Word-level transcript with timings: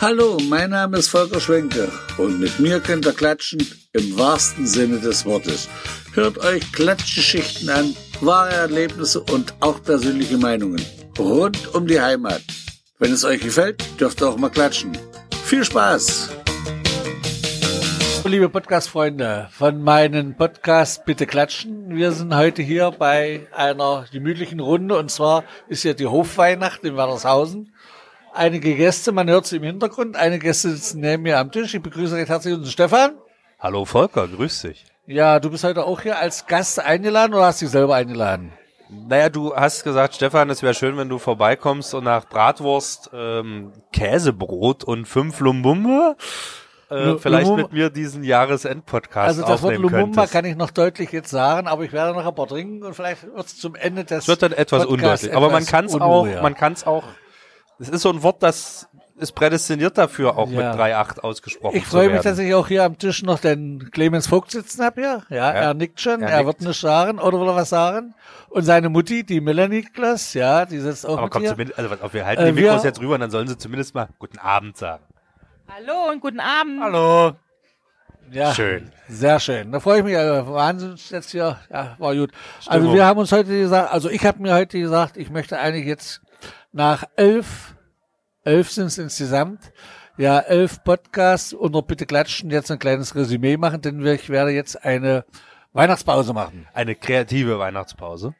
Hallo, 0.00 0.38
mein 0.48 0.70
Name 0.70 0.98
ist 0.98 1.08
Volker 1.08 1.40
Schwenke 1.40 1.90
und 2.18 2.38
mit 2.38 2.60
mir 2.60 2.78
könnt 2.78 3.04
ihr 3.04 3.12
klatschen 3.12 3.66
im 3.92 4.16
wahrsten 4.16 4.64
Sinne 4.64 5.00
des 5.00 5.26
Wortes. 5.26 5.68
Hört 6.14 6.38
euch 6.38 6.70
Klatschgeschichten 6.70 7.68
an, 7.68 7.96
wahre 8.20 8.52
Erlebnisse 8.52 9.20
und 9.20 9.54
auch 9.58 9.82
persönliche 9.82 10.38
Meinungen 10.38 10.80
rund 11.18 11.74
um 11.74 11.88
die 11.88 12.00
Heimat. 12.00 12.42
Wenn 13.00 13.12
es 13.12 13.24
euch 13.24 13.40
gefällt, 13.40 13.82
dürft 14.00 14.22
ihr 14.22 14.28
auch 14.28 14.36
mal 14.36 14.50
klatschen. 14.50 14.96
Viel 15.44 15.64
Spaß! 15.64 16.30
Liebe 18.24 18.50
Podcast-Freunde 18.50 19.48
von 19.50 19.82
meinen 19.82 20.36
Podcast 20.36 21.06
Bitte 21.06 21.26
Klatschen. 21.26 21.96
Wir 21.96 22.12
sind 22.12 22.36
heute 22.36 22.62
hier 22.62 22.90
bei 22.90 23.48
einer 23.52 24.04
gemütlichen 24.12 24.60
Runde 24.60 24.96
und 24.96 25.10
zwar 25.10 25.44
ist 25.68 25.82
ja 25.82 25.94
die 25.94 26.06
Hofweihnacht 26.06 26.84
in 26.84 26.96
Werdershausen. 26.96 27.72
Einige 28.38 28.76
Gäste, 28.76 29.10
man 29.10 29.28
hört 29.28 29.46
sie 29.46 29.56
im 29.56 29.64
Hintergrund, 29.64 30.14
einige 30.16 30.46
Gäste 30.46 30.70
sitzen 30.70 31.00
neben 31.00 31.24
mir 31.24 31.40
am 31.40 31.50
Tisch. 31.50 31.74
Ich 31.74 31.82
begrüße 31.82 32.14
recht 32.14 32.28
herzlich 32.28 32.54
unseren 32.54 32.70
Stefan. 32.70 33.10
Hallo 33.58 33.84
Volker, 33.84 34.28
grüß 34.28 34.62
dich. 34.62 34.84
Ja, 35.06 35.40
du 35.40 35.50
bist 35.50 35.64
heute 35.64 35.84
auch 35.84 36.02
hier 36.02 36.18
als 36.20 36.46
Gast 36.46 36.78
eingeladen 36.78 37.34
oder 37.34 37.46
hast 37.46 37.60
dich 37.60 37.68
selber 37.70 37.96
eingeladen? 37.96 38.52
Naja, 38.90 39.28
du 39.28 39.56
hast 39.56 39.82
gesagt, 39.82 40.14
Stefan, 40.14 40.50
es 40.50 40.62
wäre 40.62 40.72
schön, 40.74 40.96
wenn 40.96 41.08
du 41.08 41.18
vorbeikommst 41.18 41.94
und 41.94 42.04
nach 42.04 42.26
Bratwurst, 42.28 43.10
ähm, 43.12 43.72
Käsebrot 43.92 44.84
und 44.84 45.06
fünf 45.08 45.40
Lumbumbe 45.40 46.16
äh, 46.90 47.14
vielleicht 47.18 47.48
Lumumba- 47.48 47.56
mit 47.56 47.72
mir 47.72 47.90
diesen 47.90 48.22
Jahresend-Podcast 48.22 49.26
Also 49.26 49.40
das 49.42 49.62
Wort 49.62 49.74
aufnehmen 49.74 49.82
Lumumba 49.82 50.14
könntest. 50.22 50.32
kann 50.32 50.44
ich 50.44 50.54
noch 50.56 50.70
deutlich 50.70 51.10
jetzt 51.10 51.30
sagen, 51.30 51.66
aber 51.66 51.82
ich 51.82 51.92
werde 51.92 52.12
noch 52.16 52.24
ein 52.24 52.34
paar 52.36 52.46
trinken 52.46 52.84
und 52.84 52.94
vielleicht 52.94 53.24
wird 53.24 53.46
es 53.46 53.58
zum 53.58 53.74
Ende 53.74 54.04
des 54.04 54.18
Es 54.22 54.28
wird 54.28 54.42
dann 54.42 54.52
etwas 54.52 54.86
Podcasts 54.86 55.24
undeutlich. 55.24 55.36
Aber 55.36 55.50
man 55.50 55.66
kann 55.66 55.86
es 55.86 55.94
auch, 56.00 56.24
man 56.40 56.54
kann 56.54 56.72
es 56.74 56.86
auch, 56.86 57.02
es 57.78 57.88
ist 57.88 58.02
so 58.02 58.10
ein 58.10 58.22
Wort, 58.22 58.42
das 58.42 58.88
ist 59.16 59.32
prädestiniert 59.32 59.98
dafür, 59.98 60.36
auch 60.38 60.48
Ja. 60.48 60.70
mit 60.70 60.80
3.8 60.80 61.18
ausgesprochen 61.20 61.76
Ich 61.76 61.84
freue 61.86 62.08
mich, 62.10 62.20
dass 62.22 62.38
ich 62.38 62.54
auch 62.54 62.68
hier 62.68 62.84
am 62.84 62.98
Tisch 62.98 63.22
noch 63.24 63.40
den 63.40 63.90
Clemens 63.90 64.28
Vogt 64.28 64.52
sitzen 64.52 64.84
habe 64.84 65.00
hier. 65.00 65.22
Ja, 65.28 65.50
er 65.50 65.74
nickt 65.74 66.00
schon, 66.00 66.22
Er 66.22 66.28
er, 66.28 66.36
nickt. 66.38 66.46
wird 66.46 66.60
nichts 66.60 66.80
sagen 66.80 67.18
oder 67.18 67.40
will 67.40 67.48
er 67.48 67.56
was 67.56 67.68
sagen. 67.70 68.14
Und 68.50 68.62
seine 68.62 68.88
Mutti, 68.88 69.24
die 69.24 69.40
Melanie 69.40 69.76
Niklas, 69.82 70.34
ja, 70.34 70.64
die 70.66 70.78
sitzt 70.78 71.04
auch 71.04 71.14
Aber 71.14 71.22
mit 71.22 71.32
komm, 71.32 71.42
hier. 71.42 71.50
zumindest, 71.50 71.78
also 71.78 72.12
wir 72.12 72.26
halten 72.26 72.42
Äh, 72.42 72.46
die 72.52 72.60
Mikros 72.62 72.84
jetzt 72.84 73.00
rüber 73.00 73.14
und 73.14 73.20
dann 73.20 73.30
sollen 73.30 73.48
sie 73.48 73.58
zumindest 73.58 73.94
mal 73.94 74.08
guten 74.20 74.38
Abend 74.38 74.76
sagen. 74.76 75.02
Hallo 75.68 76.10
und 76.12 76.20
guten 76.20 76.40
Abend. 76.40 76.80
Hallo. 76.80 77.32
Ja, 78.30 78.54
Schön. 78.54 78.92
Sehr 79.08 79.40
schön. 79.40 79.72
Da 79.72 79.80
freue 79.80 79.98
ich 79.98 80.04
mich. 80.04 80.16
Also 80.16 80.52
Wahnsinn 80.52 80.94
jetzt 81.08 81.30
hier. 81.30 81.58
Ja, 81.70 81.96
war 81.98 82.14
gut. 82.14 82.30
Also 82.66 82.80
Stimmung. 82.80 82.94
wir 82.94 83.06
haben 83.06 83.18
uns 83.18 83.32
heute 83.32 83.48
gesagt, 83.58 83.90
also 83.92 84.10
ich 84.10 84.24
habe 84.26 84.40
mir 84.42 84.52
heute 84.54 84.78
gesagt, 84.78 85.16
ich 85.16 85.30
möchte 85.30 85.58
eigentlich 85.58 85.86
jetzt 85.86 86.20
nach 86.72 87.04
elf, 87.16 87.74
elf 88.44 88.70
sind 88.70 88.86
es 88.86 88.98
insgesamt, 88.98 89.72
ja, 90.16 90.38
elf 90.40 90.82
Podcasts 90.84 91.52
unter 91.52 91.82
Bitte 91.82 92.06
Klatschen 92.06 92.50
jetzt 92.50 92.70
ein 92.70 92.78
kleines 92.78 93.14
Resümee 93.14 93.56
machen, 93.56 93.80
denn 93.82 94.02
wir- 94.02 94.14
ich 94.14 94.28
werde 94.28 94.50
jetzt 94.50 94.84
eine 94.84 95.24
Weihnachtspause 95.72 96.32
machen. 96.32 96.66
Eine 96.74 96.94
kreative 96.94 97.58
Weihnachtspause. 97.58 98.34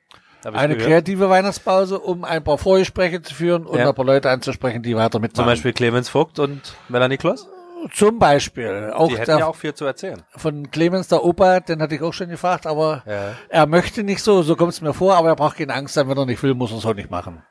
Eine 0.44 0.74
gehört. 0.76 0.88
kreative 0.90 1.28
Weihnachtspause, 1.28 1.98
um 1.98 2.24
ein 2.24 2.42
paar 2.44 2.58
Vorgespräche 2.58 3.20
zu 3.22 3.34
führen 3.34 3.66
und 3.66 3.78
Ja. 3.78 3.88
ein 3.88 3.94
paar 3.94 4.04
Leute 4.04 4.30
anzusprechen, 4.30 4.82
die 4.82 4.96
weiter 4.96 5.18
mitmachen. 5.18 5.34
Zum 5.34 5.46
Beispiel 5.46 5.72
Clemens 5.72 6.08
Vogt 6.08 6.38
und 6.38 6.74
Melanie 6.88 7.16
Kloss. 7.16 7.48
Zum 7.92 8.18
Beispiel. 8.18 8.92
Auch, 8.94 9.08
Die 9.08 9.14
hätten 9.14 9.26
der, 9.26 9.38
ja 9.40 9.46
auch 9.46 9.54
viel 9.56 9.72
zu 9.74 9.84
erzählen. 9.84 10.22
von 10.36 10.68
Clemens, 10.70 11.08
der 11.08 11.24
Opa, 11.24 11.60
den 11.60 11.80
hatte 11.82 11.94
ich 11.96 12.02
auch 12.02 12.12
schon 12.12 12.28
gefragt, 12.28 12.66
aber 12.66 13.02
Ja. 13.06 13.34
er 13.48 13.66
möchte 13.66 14.02
nicht 14.02 14.22
so, 14.22 14.42
so 14.42 14.56
kommt 14.56 14.72
es 14.72 14.80
mir 14.80 14.94
vor, 14.94 15.14
aber 15.16 15.28
er 15.28 15.36
braucht 15.36 15.58
keine 15.58 15.74
Angst 15.74 15.96
haben, 15.96 16.08
wenn 16.08 16.18
er 16.18 16.26
nicht 16.26 16.42
will, 16.42 16.54
muss 16.54 16.72
er 16.72 16.78
es 16.78 16.86
auch 16.86 16.94
nicht 16.94 17.10
machen. 17.10 17.42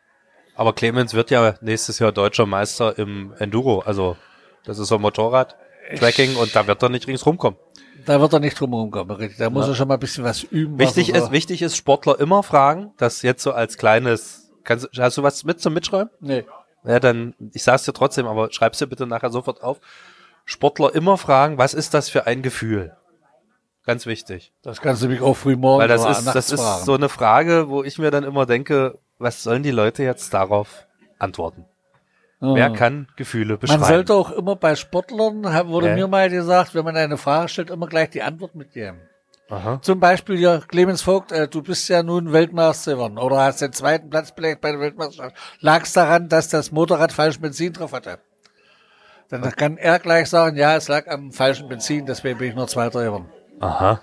Aber 0.58 0.74
Clemens 0.74 1.14
wird 1.14 1.30
ja 1.32 1.54
nächstes 1.62 2.00
Jahr 2.00 2.12
deutscher 2.12 2.46
Meister 2.46 2.98
im 2.98 3.34
Enduro. 3.38 3.80
Also 3.86 4.18
das 4.66 4.80
ist 4.80 4.88
so 4.90 4.98
Motorrad, 5.00 5.56
Tracking 5.98 6.36
und 6.36 6.56
da 6.56 6.66
wird 6.68 6.82
er 6.84 6.90
nicht 6.90 7.08
ringsrum 7.08 7.38
kommen. 7.38 7.58
Da 8.06 8.20
wird 8.20 8.34
er 8.34 8.40
nicht 8.40 8.60
drum 8.60 8.72
herum 8.72 8.90
kommen, 8.92 9.12
richtig. 9.12 9.38
Da 9.38 9.50
muss 9.50 9.68
er 9.68 9.76
schon 9.76 9.88
mal 9.88 9.96
ein 9.96 10.00
bisschen 10.00 10.24
was 10.24 10.44
üben. 10.44 10.80
Wichtig 10.80 11.14
was 11.14 11.24
ist, 11.26 11.32
wichtig 11.32 11.62
ist, 11.62 11.78
Sportler 11.78 12.20
immer 12.20 12.42
fragen, 12.44 12.92
das 12.98 13.22
jetzt 13.22 13.44
so 13.44 13.52
als 13.52 13.78
kleines, 13.78 14.50
kannst, 14.64 14.88
du- 14.92 15.02
hast 15.02 15.18
du 15.18 15.24
was 15.24 15.44
mit 15.44 15.60
zum 15.62 15.74
Mitschreiben? 15.74 16.10
Nee. 16.20 16.46
Ja, 16.86 17.00
dann, 17.00 17.34
ich 17.54 17.64
sag's 17.64 17.84
dir 17.84 17.94
trotzdem, 17.94 18.26
aber 18.28 18.52
schreib's 18.52 18.80
dir 18.80 18.88
bitte 18.88 19.06
nachher 19.08 19.30
sofort 19.30 19.62
auf. 19.62 19.80
Sportler 20.46 20.96
immer 20.96 21.18
fragen, 21.18 21.58
was 21.58 21.74
ist 21.74 21.94
das 21.94 22.10
für 22.10 22.26
ein 22.28 22.42
Gefühl? 22.42 22.96
Ganz 23.86 24.06
wichtig. 24.06 24.54
Das 24.64 24.82
kannst 24.82 25.02
du 25.04 25.08
mich 25.08 25.22
auch 25.22 25.36
früh 25.36 25.56
morgen 25.56 25.82
Weil 25.82 25.88
das 25.88 26.02
oder 26.02 26.12
ist, 26.12 26.26
das 26.28 26.52
ist 26.52 26.62
fragen. 26.62 26.86
so 26.86 26.94
eine 26.94 27.10
Frage, 27.10 27.70
wo 27.70 27.84
ich 27.84 27.98
mir 28.00 28.12
dann 28.12 28.24
immer 28.24 28.46
denke, 28.46 28.98
was 29.20 29.44
sollen 29.44 29.64
die 29.64 29.72
Leute 29.72 30.04
jetzt 30.04 30.34
darauf 30.34 30.88
antworten? 31.20 31.66
Ja. 32.40 32.54
Wer 32.54 32.70
kann 32.72 33.08
Gefühle 33.16 33.58
beschreiben? 33.58 33.82
Man 33.82 33.90
sollte 33.90 34.14
auch 34.14 34.30
immer 34.32 34.56
bei 34.56 34.76
Sportlern, 34.76 35.44
wurde 35.70 35.90
Ja. 35.90 35.96
mir 35.96 36.08
mal 36.08 36.30
gesagt, 36.30 36.76
wenn 36.76 36.86
man 36.86 36.96
eine 36.96 37.18
Frage 37.18 37.50
stellt, 37.50 37.72
immer 37.72 37.88
gleich 37.88 38.12
die 38.12 38.22
Antwort 38.22 38.54
mitgeben. 38.54 39.00
Aha. 39.50 39.80
Zum 39.82 40.00
Beispiel, 40.00 40.38
ja, 40.40 40.60
Clemens 40.60 41.02
Vogt, 41.02 41.32
äh, 41.32 41.48
du 41.48 41.64
bist 41.64 41.88
ja 41.88 42.04
nun 42.04 42.34
Weltmeister 42.34 42.94
geworden 42.94 43.18
oder 43.18 43.38
hast 43.40 43.62
den 43.62 43.72
zweiten 43.72 44.10
Platz 44.10 44.36
belegt 44.36 44.62
bei 44.62 44.72
der 44.72 44.80
Weltmeisterschaft. 44.82 45.36
Lag 45.62 45.84
es 45.84 45.94
daran, 45.94 46.28
dass 46.28 46.50
das 46.50 46.72
Motorrad 46.72 47.14
falsch 47.14 47.40
Benzin 47.40 47.72
drauf 47.74 47.94
hatte? 47.94 48.20
Dann 49.30 49.42
kann 49.52 49.78
er 49.78 50.00
gleich 50.00 50.30
sagen, 50.30 50.58
ja, 50.58 50.76
es 50.76 50.88
lag 50.90 51.08
am 51.08 51.32
falschen 51.32 51.68
Benzin, 51.70 52.06
deswegen 52.06 52.38
bin 52.38 52.50
ich 52.50 52.56
nur 52.56 52.68
Zweiter 52.68 53.04
geworden. 53.04 53.30
Aha. 53.60 54.00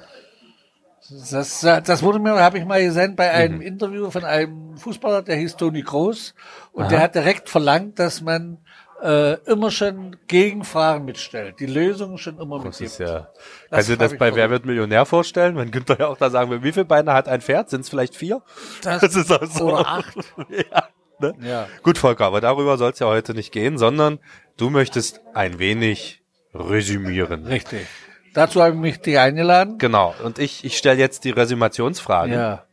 Das, 1.10 1.60
das 1.60 2.02
wurde 2.02 2.18
mir, 2.18 2.32
habe 2.40 2.58
ich 2.58 2.64
mal 2.64 2.82
gesehen 2.82 3.14
bei 3.16 3.28
Mhm. 3.28 3.34
einem 3.34 3.60
Interview 3.60 4.10
von 4.10 4.24
einem 4.24 4.76
Fußballer, 4.78 5.22
der 5.22 5.36
hieß 5.36 5.56
Toni 5.56 5.82
Kroos. 5.82 6.34
Und 6.72 6.90
der 6.90 7.00
hat 7.00 7.14
direkt 7.14 7.48
verlangt, 7.50 7.98
dass 7.98 8.22
man 8.22 8.58
äh, 9.02 9.34
immer 9.44 9.70
schon 9.70 10.16
Gegenfragen 10.28 11.04
mitstellt, 11.04 11.56
die 11.60 11.66
Lösungen 11.66 12.16
schon 12.16 12.38
immer 12.38 12.56
Das 12.56 12.80
mitgibt. 12.80 12.90
ist 12.92 12.98
ja. 13.00 13.28
Das 13.68 13.70
Kannst 13.70 13.88
du 13.88 13.92
hab 13.94 13.98
das 13.98 14.16
bei 14.18 14.34
Wer 14.34 14.48
wird 14.48 14.64
Millionär 14.64 15.04
vorstellen? 15.04 15.54
Man 15.56 15.70
könnte 15.70 15.96
ja 15.98 16.06
auch 16.06 16.16
da 16.16 16.30
sagen, 16.30 16.62
wie 16.62 16.72
viele 16.72 16.86
Beine 16.86 17.12
hat 17.12 17.28
ein 17.28 17.42
Pferd? 17.42 17.68
Sind 17.68 17.80
es 17.82 17.90
vielleicht 17.90 18.16
vier? 18.16 18.40
Das, 18.82 19.00
Das 19.02 19.14
ist 19.14 19.30
auch 19.30 19.44
so. 19.44 19.64
oder 19.72 19.86
acht. 19.86 20.16
ja, 20.48 20.88
ne? 21.18 21.34
Ja. 21.42 21.66
Gut, 21.82 21.98
Volker, 21.98 22.24
aber 22.24 22.40
darüber 22.40 22.78
soll 22.78 22.92
es 22.92 22.98
ja 22.98 23.06
heute 23.08 23.34
nicht 23.34 23.52
gehen, 23.52 23.76
sondern 23.76 24.20
du 24.56 24.70
möchtest 24.70 25.20
ein 25.34 25.58
wenig 25.58 26.22
resümieren. 26.54 27.44
Richtig. 27.46 27.86
Dazu 28.34 28.60
habe 28.60 28.74
ich 28.74 28.80
mich 28.80 29.00
dich 29.00 29.18
eingeladen. 29.18 29.78
Genau. 29.78 30.14
Und 30.22 30.40
ich, 30.40 30.64
ich 30.64 30.76
stelle 30.76 30.98
jetzt 30.98 31.24
die 31.24 31.30
Resümationsfrage. 31.30 32.34
Ja. 32.34 32.64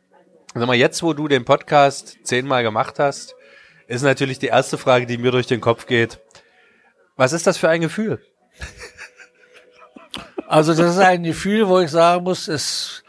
Sag 0.54 0.66
mal, 0.66 0.74
jetzt, 0.74 1.02
wo 1.02 1.12
du 1.12 1.28
den 1.28 1.44
Podcast 1.44 2.18
zehnmal 2.24 2.64
gemacht 2.64 2.98
hast, 2.98 3.36
ist 3.86 4.02
natürlich 4.02 4.40
die 4.40 4.48
erste 4.48 4.76
Frage, 4.76 5.06
die 5.06 5.18
mir 5.18 5.30
durch 5.30 5.46
den 5.46 5.60
Kopf 5.60 5.86
geht. 5.86 6.18
Was 7.16 7.32
ist 7.32 7.46
das 7.46 7.58
für 7.58 7.68
ein 7.68 7.80
Gefühl? 7.80 8.20
Also 10.48 10.74
das 10.74 10.96
ist 10.96 10.98
ein 10.98 11.22
Gefühl, 11.22 11.66
wo 11.66 11.80
ich 11.80 11.90
sagen 11.90 12.24
muss, 12.24 12.46
es, 12.46 13.04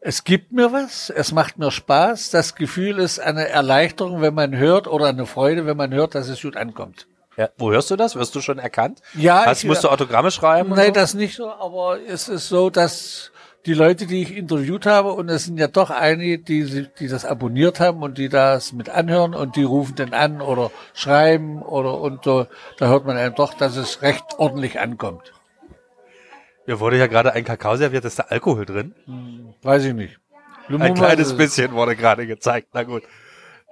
es 0.00 0.24
gibt 0.24 0.52
mir 0.52 0.72
was, 0.72 1.08
es 1.08 1.32
macht 1.32 1.56
mir 1.56 1.70
Spaß. 1.70 2.28
Das 2.28 2.54
Gefühl 2.54 2.98
ist 2.98 3.18
eine 3.18 3.48
Erleichterung, 3.48 4.20
wenn 4.20 4.34
man 4.34 4.54
hört, 4.58 4.88
oder 4.88 5.06
eine 5.06 5.24
Freude, 5.24 5.64
wenn 5.64 5.78
man 5.78 5.94
hört, 5.94 6.14
dass 6.14 6.28
es 6.28 6.42
gut 6.42 6.54
ankommt. 6.54 7.06
Ja, 7.36 7.48
wo 7.56 7.70
hörst 7.70 7.90
du 7.90 7.96
das? 7.96 8.14
Wirst 8.14 8.34
du 8.34 8.40
schon 8.40 8.58
erkannt? 8.58 9.00
Ja, 9.14 9.44
Hast, 9.46 9.62
ich- 9.62 9.68
musst 9.68 9.84
du 9.84 9.88
Autogramme 9.88 10.30
schreiben? 10.30 10.70
Nein, 10.70 10.86
so? 10.88 10.92
das 10.92 11.14
nicht 11.14 11.36
so, 11.36 11.50
aber 11.50 11.98
es 12.06 12.28
ist 12.28 12.48
so, 12.48 12.68
dass 12.70 13.30
die 13.64 13.74
Leute, 13.74 14.06
die 14.06 14.22
ich 14.22 14.36
interviewt 14.36 14.86
habe, 14.86 15.12
und 15.12 15.28
es 15.28 15.44
sind 15.44 15.56
ja 15.56 15.68
doch 15.68 15.90
einige, 15.90 16.38
die, 16.38 16.88
die 16.98 17.08
das 17.08 17.24
abonniert 17.24 17.80
haben 17.80 18.02
und 18.02 18.18
die 18.18 18.28
das 18.28 18.72
mit 18.72 18.88
anhören 18.90 19.34
und 19.34 19.56
die 19.56 19.62
rufen 19.62 19.94
dann 19.94 20.12
an 20.14 20.40
oder 20.42 20.70
schreiben 20.94 21.62
oder 21.62 22.00
und 22.00 22.24
so, 22.24 22.46
da 22.78 22.88
hört 22.88 23.06
man 23.06 23.16
einem 23.16 23.34
doch, 23.34 23.54
dass 23.54 23.76
es 23.76 24.02
recht 24.02 24.24
ordentlich 24.38 24.80
ankommt. 24.80 25.32
Mir 26.66 26.80
wurde 26.80 26.98
ja 26.98 27.06
gerade 27.06 27.32
ein 27.32 27.44
Kakao 27.44 27.76
serviert, 27.76 28.04
ist 28.04 28.18
da 28.18 28.24
Alkohol 28.28 28.66
drin? 28.66 28.94
Weiß 29.62 29.84
ich 29.84 29.94
nicht. 29.94 30.18
Ein 30.68 30.94
kleines 30.94 31.36
bisschen 31.36 31.72
wurde 31.72 31.96
gerade 31.96 32.26
gezeigt. 32.26 32.68
Na 32.72 32.82
gut. 32.84 33.02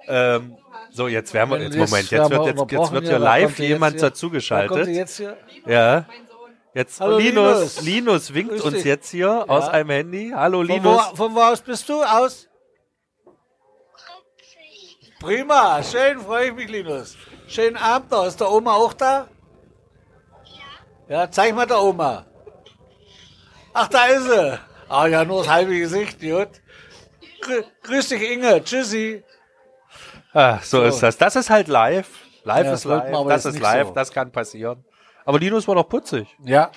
Ähm, 0.07 0.57
so, 0.91 1.07
jetzt 1.07 1.33
werden 1.33 1.49
wir, 1.51 1.61
jetzt 1.61 1.75
Moment, 1.77 2.11
jetzt 2.11 2.29
wir 2.29 2.37
wird, 2.45 2.45
jetzt, 2.59 2.71
jetzt 2.71 2.91
wird 2.91 3.07
hier. 3.07 3.19
live 3.19 3.59
jemand 3.59 3.93
hier? 3.93 4.01
dazugeschaltet. 4.01 4.87
Jetzt 4.87 5.17
hier? 5.17 5.37
Ja. 5.65 6.05
Jetzt, 6.73 7.01
Hallo, 7.01 7.17
Linus, 7.17 7.81
Linus. 7.81 7.81
Linus 7.81 8.33
winkt 8.33 8.51
Grüß 8.53 8.61
uns 8.61 8.75
dich. 8.75 8.85
jetzt 8.85 9.09
hier 9.09 9.45
aus 9.49 9.67
einem 9.67 9.89
Handy. 9.89 10.31
Hallo, 10.33 10.59
Von 10.59 10.69
wo, 10.69 10.73
Linus. 10.73 11.01
von 11.15 11.35
wo 11.35 11.39
aus 11.41 11.61
bist 11.61 11.87
du? 11.89 12.01
Aus? 12.01 12.47
Prima, 15.19 15.83
schön, 15.83 16.19
freue 16.19 16.47
ich 16.47 16.53
mich, 16.53 16.69
Linus. 16.69 17.15
Schönen 17.47 17.77
Abend 17.77 18.09
noch. 18.11 18.25
Ist 18.25 18.39
der 18.39 18.49
Oma 18.51 18.73
auch 18.73 18.93
da? 18.93 19.27
Ja. 21.07 21.23
Ja, 21.23 21.31
zeig 21.31 21.53
mal 21.53 21.67
der 21.67 21.81
Oma. 21.81 22.25
Ach, 23.73 23.87
da 23.87 24.05
ist 24.05 24.23
sie. 24.23 24.59
Ah 24.89 25.07
ja, 25.07 25.23
nur 25.23 25.39
das 25.39 25.49
halbe 25.51 25.77
Gesicht, 25.77 26.19
gut. 26.21 26.49
Grü 27.41 27.63
grüß 27.83 28.09
dich, 28.09 28.31
Inge. 28.31 28.63
Tschüssi. 28.63 29.23
Ah, 30.33 30.59
so, 30.63 30.81
ist 30.83 31.01
das. 31.03 31.17
Das 31.17 31.35
ist 31.35 31.49
halt 31.49 31.67
live. 31.67 32.09
Live 32.43 32.65
Ja, 32.65 32.73
ist 32.73 32.85
live. 32.85 33.13
aber 33.13 33.29
Das 33.29 33.45
ist 33.45 33.59
live. 33.59 33.87
so. 33.89 33.93
Das 33.93 34.11
kann 34.11 34.31
passieren. 34.31 34.83
Aber 35.25 35.37
Linus 35.39 35.67
war 35.67 35.75
doch 35.75 35.87
putzig. 35.87 36.27
Ja. 36.43 36.71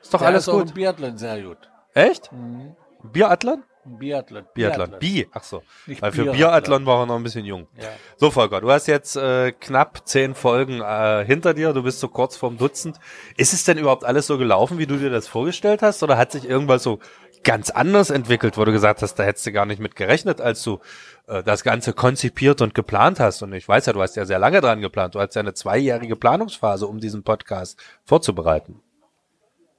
Ist 0.00 0.12
doch 0.14 0.18
Der 0.20 0.28
alles 0.28 0.42
ist 0.44 0.48
auch 0.48 0.58
gut. 0.60 0.68
im 0.68 0.74
Biathlon 0.74 1.16
sehr 1.18 1.40
gut. 1.42 1.58
Echt? 1.94 2.30
Mhm. 2.32 2.76
Biathlon? 3.02 3.62
Ein 3.84 3.98
Biathlon. 3.98 4.44
Biathlon. 4.54 4.94
Bi, 5.00 5.28
ach 5.32 5.42
so. 5.42 5.62
Nicht 5.86 6.00
Weil 6.02 6.12
für 6.12 6.22
Biathlon. 6.22 6.36
Biathlon 6.36 6.86
war 6.86 7.00
er 7.00 7.06
noch 7.06 7.16
ein 7.16 7.22
bisschen 7.24 7.44
jung. 7.44 7.66
Ja. 7.76 7.88
So, 8.16 8.30
Volker, 8.30 8.60
du 8.60 8.70
hast 8.70 8.86
jetzt 8.86 9.16
äh, 9.16 9.50
knapp 9.50 10.06
zehn 10.06 10.36
Folgen 10.36 10.80
äh, 10.80 11.24
hinter 11.24 11.52
dir, 11.52 11.72
du 11.72 11.82
bist 11.82 11.98
so 11.98 12.06
kurz 12.06 12.36
vorm 12.36 12.58
Dutzend. 12.58 12.98
Ist 13.36 13.52
es 13.52 13.64
denn 13.64 13.78
überhaupt 13.78 14.04
alles 14.04 14.28
so 14.28 14.38
gelaufen, 14.38 14.78
wie 14.78 14.86
du 14.86 14.96
dir 14.98 15.10
das 15.10 15.26
vorgestellt 15.26 15.82
hast? 15.82 16.00
Oder 16.04 16.16
hat 16.16 16.30
sich 16.30 16.48
irgendwas 16.48 16.84
so 16.84 17.00
ganz 17.44 17.70
anders 17.70 18.10
entwickelt, 18.10 18.56
wo 18.56 18.64
du 18.64 18.72
gesagt 18.72 19.02
hast, 19.02 19.14
da 19.14 19.24
hättest 19.24 19.46
du 19.46 19.52
gar 19.52 19.66
nicht 19.66 19.80
mit 19.80 19.96
gerechnet, 19.96 20.40
als 20.40 20.62
du 20.62 20.80
äh, 21.26 21.42
das 21.42 21.64
Ganze 21.64 21.92
konzipiert 21.92 22.60
und 22.60 22.74
geplant 22.74 23.20
hast? 23.20 23.42
Und 23.42 23.52
ich 23.52 23.66
weiß 23.66 23.86
ja, 23.86 23.92
du 23.92 24.02
hast 24.02 24.16
ja 24.16 24.24
sehr 24.24 24.38
lange 24.38 24.60
dran 24.60 24.80
geplant. 24.80 25.14
Du 25.14 25.20
hast 25.20 25.34
ja 25.34 25.40
eine 25.40 25.54
zweijährige 25.54 26.16
Planungsphase, 26.16 26.86
um 26.86 26.98
diesen 27.00 27.22
Podcast 27.22 27.78
vorzubereiten. 28.04 28.80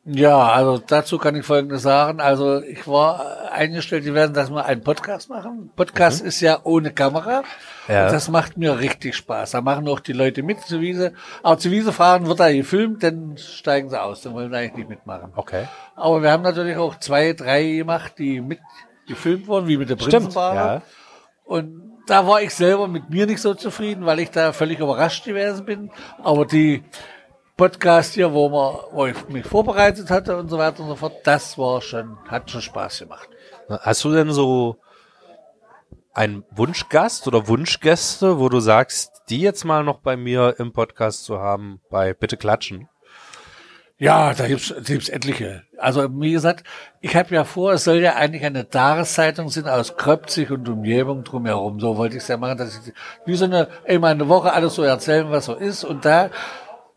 Ja, 0.06 0.52
also 0.52 0.80
dazu 0.86 1.18
kann 1.18 1.36
ich 1.36 1.46
Folgendes 1.46 1.82
sagen. 1.82 2.20
Also 2.20 2.62
ich 2.62 2.86
war 2.88 3.52
eingestellt 3.52 4.04
gewesen, 4.04 4.34
dass 4.34 4.50
wir 4.50 4.66
einen 4.66 4.84
Podcast 4.84 5.30
machen. 5.30 5.72
Podcast 5.78 6.22
ist 6.22 6.42
ja 6.42 6.60
ohne 6.64 6.92
Kamera. 6.92 7.44
Ja. 7.88 8.06
Und 8.06 8.14
das 8.14 8.28
macht 8.28 8.58
mir 8.58 8.80
richtig 8.80 9.16
Spaß. 9.16 9.52
Da 9.52 9.62
machen 9.62 9.88
auch 9.88 10.02
die 10.02 10.12
Leute 10.12 10.44
mit 10.44 10.60
zur 10.60 10.82
Wiese. 10.82 11.14
Aber 11.42 11.58
zur 11.58 11.72
Wiese 11.72 11.94
fahren 11.94 12.28
wird 12.28 12.42
da 12.42 12.52
gefilmt, 12.52 13.02
dann 13.02 13.38
steigen 13.38 13.90
sie 13.90 14.02
aus. 14.02 14.22
Dann 14.22 14.34
wollen 14.34 14.52
wir 14.52 14.58
eigentlich 14.58 14.76
nicht 14.76 14.90
mitmachen. 14.90 15.32
Okay. 15.38 15.68
Aber 15.96 16.22
wir 16.22 16.32
haben 16.32 16.44
natürlich 16.44 16.76
auch 16.76 17.00
zwei, 17.00 17.32
drei 17.32 17.64
gemacht, 17.64 18.16
die 18.18 18.42
mit 18.42 18.60
gefilmt 19.08 19.48
wurden, 19.48 19.68
wie 19.68 19.78
mit 19.78 19.90
der 19.90 19.96
Prinzenfahrer. 19.96 20.56
ja. 20.56 20.82
Und 21.46 21.94
da 22.08 22.28
war 22.28 22.42
ich 22.42 22.54
selber 22.54 22.90
mit 22.90 23.10
mir 23.10 23.26
nicht 23.26 23.42
so 23.42 23.54
zufrieden, 23.54 24.06
weil 24.06 24.20
ich 24.20 24.32
da 24.32 24.52
völlig 24.52 24.80
überrascht 24.80 25.24
gewesen 25.24 25.66
bin. 25.66 25.92
Aber 26.22 26.46
die 26.46 26.84
Podcast 27.56 28.14
hier, 28.16 28.34
wo, 28.34 28.50
man, 28.50 28.76
wo 28.92 29.06
ich 29.06 29.30
mich 29.30 29.46
vorbereitet 29.46 30.10
hatte 30.10 30.38
und 30.38 30.50
so 30.50 30.58
weiter 30.58 30.82
und 30.82 30.90
so 30.90 30.96
fort, 30.96 31.14
das 31.24 31.58
war 31.58 31.82
schon, 31.82 32.18
hat 32.28 32.50
schon 32.50 32.62
Spaß 32.62 33.00
gemacht. 33.00 33.30
Hast 33.70 34.04
du 34.04 34.12
denn 34.12 34.32
so 34.32 34.78
einen 36.14 36.44
Wunschgast 36.52 37.28
oder 37.28 37.48
Wunschgäste, 37.48 38.40
wo 38.40 38.50
du 38.50 38.60
sagst, 38.60 39.22
die 39.30 39.42
jetzt 39.42 39.66
mal 39.66 39.84
noch 39.84 40.00
bei 40.00 40.18
mir 40.18 40.56
im 40.58 40.74
Podcast 40.74 41.26
zu 41.26 41.40
haben, 41.40 41.80
bei 41.90 42.14
Bitte 42.14 42.38
Klatschen? 42.38 42.90
Ja, 44.00 44.34
da 44.34 44.48
gibt's, 44.48 44.74
da 44.76 44.82
gibt's 44.82 45.08
etliche. 45.08 45.64
Also 45.78 46.10
wie 46.20 46.32
gesagt, 46.32 46.66
ich 47.00 47.16
habe 47.16 47.34
ja 47.36 47.44
vor, 47.44 47.74
es 47.74 47.84
soll 47.84 47.98
ja 47.98 48.16
eigentlich 48.16 48.44
eine 48.44 48.68
Tageszeitung 48.68 49.50
sein 49.50 49.68
aus 49.68 49.96
Kröpzig 49.96 50.52
und 50.52 50.68
Umgebung 50.68 51.24
drumherum. 51.24 51.80
So 51.80 51.96
wollte 51.96 52.18
ich 52.18 52.24
es 52.24 52.28
ja 52.28 52.38
machen, 52.38 52.58
dass 52.58 52.76
ich 52.76 52.94
wie 53.26 53.36
so 53.36 53.46
eine 53.46 53.70
einmal 53.88 54.12
eine 54.12 54.28
Woche 54.28 54.52
alles 54.52 54.76
so 54.76 54.84
erzählen, 54.84 55.30
was 55.30 55.46
so 55.46 55.54
ist. 55.54 55.84
Und 55.84 56.06
da 56.06 56.32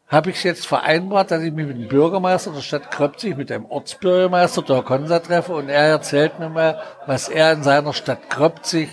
habe 0.08 0.30
ich 0.30 0.44
jetzt 0.44 0.66
vereinbart, 0.66 1.30
dass 1.30 1.42
ich 1.42 1.52
mich 1.52 1.66
mit 1.66 1.78
dem 1.78 1.88
Bürgermeister 1.88 2.52
der 2.52 2.60
Stadt 2.60 2.90
Kröpzig, 2.90 3.36
mit 3.36 3.50
dem 3.50 3.66
Ortsbürgermeister 3.66 4.62
der 4.62 4.82
Konsa 4.82 5.18
treffe 5.18 5.54
und 5.54 5.68
er 5.68 5.86
erzählt 5.86 6.38
mir 6.38 6.48
mal, 6.48 6.80
was 7.06 7.28
er 7.28 7.52
in 7.52 7.62
seiner 7.62 7.92
Stadt 7.92 8.30
Kröpzig 8.30 8.88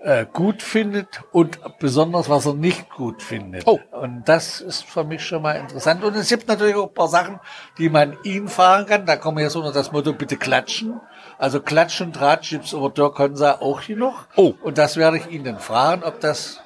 äh, 0.00 0.26
gut 0.32 0.62
findet 0.62 1.22
und 1.30 1.60
besonders, 1.78 2.28
was 2.28 2.46
er 2.46 2.54
nicht 2.54 2.90
gut 2.90 3.22
findet. 3.22 3.68
Oh. 3.68 3.78
Und 3.92 4.24
das 4.28 4.60
ist 4.60 4.84
für 4.84 5.04
mich 5.04 5.24
schon 5.24 5.42
mal 5.42 5.52
interessant. 5.52 6.02
Und 6.02 6.16
es 6.16 6.28
gibt 6.28 6.48
natürlich 6.48 6.74
auch 6.74 6.88
ein 6.88 6.94
paar 6.94 7.06
Sachen, 7.06 7.38
die 7.78 7.88
man 7.88 8.16
ihn 8.24 8.48
fahren 8.48 8.86
kann. 8.86 9.06
Da 9.06 9.14
kommen 9.14 9.36
wir 9.36 9.44
jetzt 9.44 9.54
unter 9.54 9.72
das 9.72 9.92
Motto, 9.92 10.12
bitte 10.12 10.36
klatschen. 10.36 11.00
Also 11.38 11.60
Klatschen 11.60 12.08
und 12.08 12.14
Tratsch 12.14 12.50
gibt's 12.50 12.72
über 12.72 12.90
Dirk 12.90 13.14
Konsa 13.14 13.58
auch 13.60 13.80
hier 13.80 13.96
noch. 13.96 14.26
Oh. 14.34 14.54
Und 14.62 14.76
das 14.76 14.96
werde 14.96 15.18
ich 15.18 15.30
ihn 15.30 15.44
dann 15.44 15.60
fragen, 15.60 16.02
ob 16.02 16.18
das, 16.18 16.60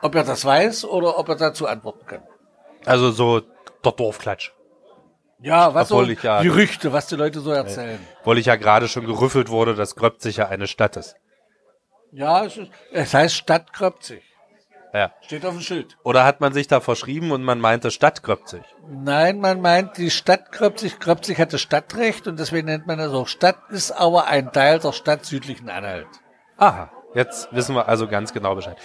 ob 0.00 0.14
er 0.14 0.22
das 0.22 0.44
weiß 0.44 0.84
oder 0.84 1.18
ob 1.18 1.28
er 1.28 1.36
dazu 1.36 1.66
antworten 1.66 2.06
kann. 2.06 2.22
Also 2.86 3.10
so 3.10 3.40
der 3.84 3.92
Dorfklatsch. 3.92 4.52
Ja, 5.40 5.74
was 5.74 5.90
Obwohl 5.90 6.06
so 6.06 6.12
ich 6.12 6.22
ja- 6.22 6.42
Gerüchte, 6.42 6.92
was 6.92 7.06
die 7.06 7.16
Leute 7.16 7.40
so 7.40 7.50
erzählen. 7.50 7.98
Weil 8.24 8.38
ich 8.38 8.46
ja 8.46 8.56
gerade 8.56 8.88
schon 8.88 9.04
gerüffelt 9.06 9.50
wurde, 9.50 9.74
dass 9.74 9.94
Gröbzig 9.94 10.38
ja 10.38 10.48
eine 10.48 10.66
Stadt 10.66 10.96
ist. 10.96 11.16
Ja, 12.12 12.44
es, 12.44 12.56
ist, 12.56 12.70
es 12.92 13.12
heißt 13.12 13.34
Stadt 13.34 13.72
Kröpzig. 13.72 14.22
Ja. 14.94 15.12
Steht 15.22 15.44
auf 15.44 15.52
dem 15.54 15.60
Schild. 15.60 15.96
Oder 16.04 16.24
hat 16.24 16.40
man 16.40 16.52
sich 16.52 16.68
da 16.68 16.80
verschrieben 16.80 17.32
und 17.32 17.42
man 17.42 17.58
meinte 17.58 17.90
Stadt 17.90 18.22
Gröbzig? 18.22 18.62
Nein, 18.88 19.40
man 19.40 19.60
meint 19.60 19.98
die 19.98 20.10
Stadt 20.10 20.52
Kröpzig. 20.52 21.00
Kröpzig 21.00 21.38
hatte 21.38 21.58
Stadtrecht 21.58 22.28
und 22.28 22.38
deswegen 22.38 22.66
nennt 22.66 22.86
man 22.86 22.98
das 22.98 23.12
auch 23.12 23.26
Stadt, 23.26 23.58
ist 23.70 23.90
aber 23.90 24.26
ein 24.28 24.52
Teil 24.52 24.78
der 24.78 24.92
Stadt 24.92 25.26
südlichen 25.26 25.68
Anhalt. 25.68 26.06
Aha, 26.56 26.92
jetzt 27.14 27.52
wissen 27.52 27.74
wir 27.74 27.88
also 27.88 28.06
ganz 28.06 28.32
genau 28.32 28.54
Bescheid. 28.54 28.76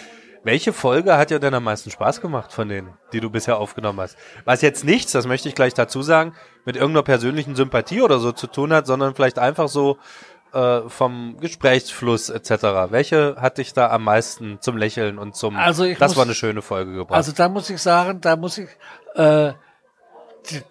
Welche 0.43 0.71
Folge 0.73 1.17
hat 1.17 1.29
dir 1.31 1.39
denn 1.39 1.53
am 1.53 1.63
meisten 1.65 1.91
Spaß 1.91 2.21
gemacht 2.21 2.53
von 2.53 2.69
denen, 2.69 2.93
die 3.11 3.19
du 3.19 3.29
bisher 3.29 3.57
aufgenommen 3.57 3.99
hast? 3.99 4.17
Was 4.45 4.61
jetzt 4.61 4.85
nichts, 4.85 5.11
das 5.11 5.27
möchte 5.27 5.49
ich 5.49 5.55
gleich 5.55 5.73
dazu 5.73 6.01
sagen, 6.01 6.33
mit 6.65 6.75
irgendeiner 6.75 7.03
persönlichen 7.03 7.55
Sympathie 7.55 8.01
oder 8.01 8.19
so 8.19 8.31
zu 8.31 8.47
tun 8.47 8.71
hat, 8.73 8.87
sondern 8.87 9.15
vielleicht 9.15 9.37
einfach 9.37 9.67
so 9.67 9.97
äh, 10.53 10.81
vom 10.87 11.37
Gesprächsfluss 11.39 12.29
etc. 12.29 12.49
Welche 12.89 13.35
hat 13.39 13.57
dich 13.59 13.73
da 13.73 13.89
am 13.91 14.03
meisten 14.03 14.59
zum 14.61 14.77
Lächeln 14.77 15.19
und 15.19 15.35
zum 15.35 15.55
Also 15.57 15.83
ich 15.83 15.97
Das 15.99 16.11
muss- 16.11 16.17
war 16.17 16.23
eine 16.25 16.33
schöne 16.33 16.61
Folge 16.61 16.93
gebracht? 16.93 17.17
Also 17.17 17.31
da 17.33 17.49
muss 17.49 17.69
ich 17.69 17.79
sagen, 17.81 18.21
da 18.21 18.35
muss 18.35 18.57
ich 18.57 18.69
äh, 19.15 19.51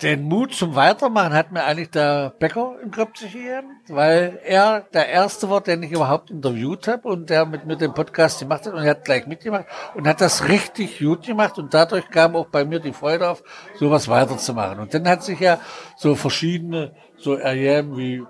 den 0.02 0.22
Mut 0.22 0.54
zum 0.54 0.74
Weitermachen 0.74 1.32
hat 1.32 1.52
mir 1.52 1.64
eigentlich 1.64 1.90
der 1.90 2.30
Bäcker 2.38 2.76
in 2.82 2.90
Kröpzig 2.90 3.32
gegeben, 3.32 3.80
weil 3.88 4.40
er 4.44 4.80
der 4.92 5.08
erste 5.08 5.50
war, 5.50 5.60
den 5.60 5.82
ich 5.82 5.92
überhaupt 5.92 6.30
interviewt 6.30 6.88
habe 6.88 7.08
und 7.08 7.30
der 7.30 7.46
mit 7.46 7.66
mir 7.66 7.76
den 7.76 7.94
Podcast 7.94 8.40
gemacht 8.40 8.66
hat 8.66 8.74
und 8.74 8.82
er 8.82 8.90
hat 8.90 9.04
gleich 9.04 9.26
mitgemacht 9.26 9.66
und 9.94 10.06
hat 10.06 10.20
das 10.20 10.48
richtig 10.48 10.98
gut 10.98 11.26
gemacht 11.26 11.58
und 11.58 11.74
dadurch 11.74 12.08
kam 12.10 12.34
auch 12.34 12.46
bei 12.46 12.64
mir 12.64 12.80
die 12.80 12.92
Freude 12.92 13.28
auf, 13.28 13.42
sowas 13.76 14.08
weiterzumachen. 14.08 14.80
Und 14.80 14.94
dann 14.94 15.08
hat 15.08 15.22
sich 15.22 15.38
ja 15.38 15.60
so 15.96 16.14
verschiedene 16.14 16.94
so 17.16 17.34
ergeben 17.34 17.96
wie 17.96 18.24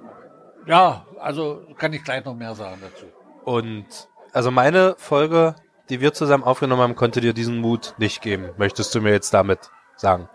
ja, 0.66 1.06
also 1.18 1.62
kann 1.78 1.92
ich 1.94 2.04
gleich 2.04 2.24
noch 2.24 2.34
mehr 2.34 2.54
sagen 2.54 2.78
dazu. 2.82 3.06
Und 3.44 3.86
also 4.32 4.50
meine 4.50 4.94
Folge, 4.98 5.54
die 5.88 6.00
wir 6.00 6.12
zusammen 6.12 6.44
aufgenommen 6.44 6.82
haben, 6.82 6.96
konnte 6.96 7.22
dir 7.22 7.32
diesen 7.32 7.58
Mut 7.58 7.94
nicht 7.96 8.20
geben. 8.20 8.50
Möchtest 8.58 8.94
du 8.94 9.00
mir 9.00 9.12
jetzt 9.12 9.32
damit 9.32 9.70
sagen? 9.96 10.28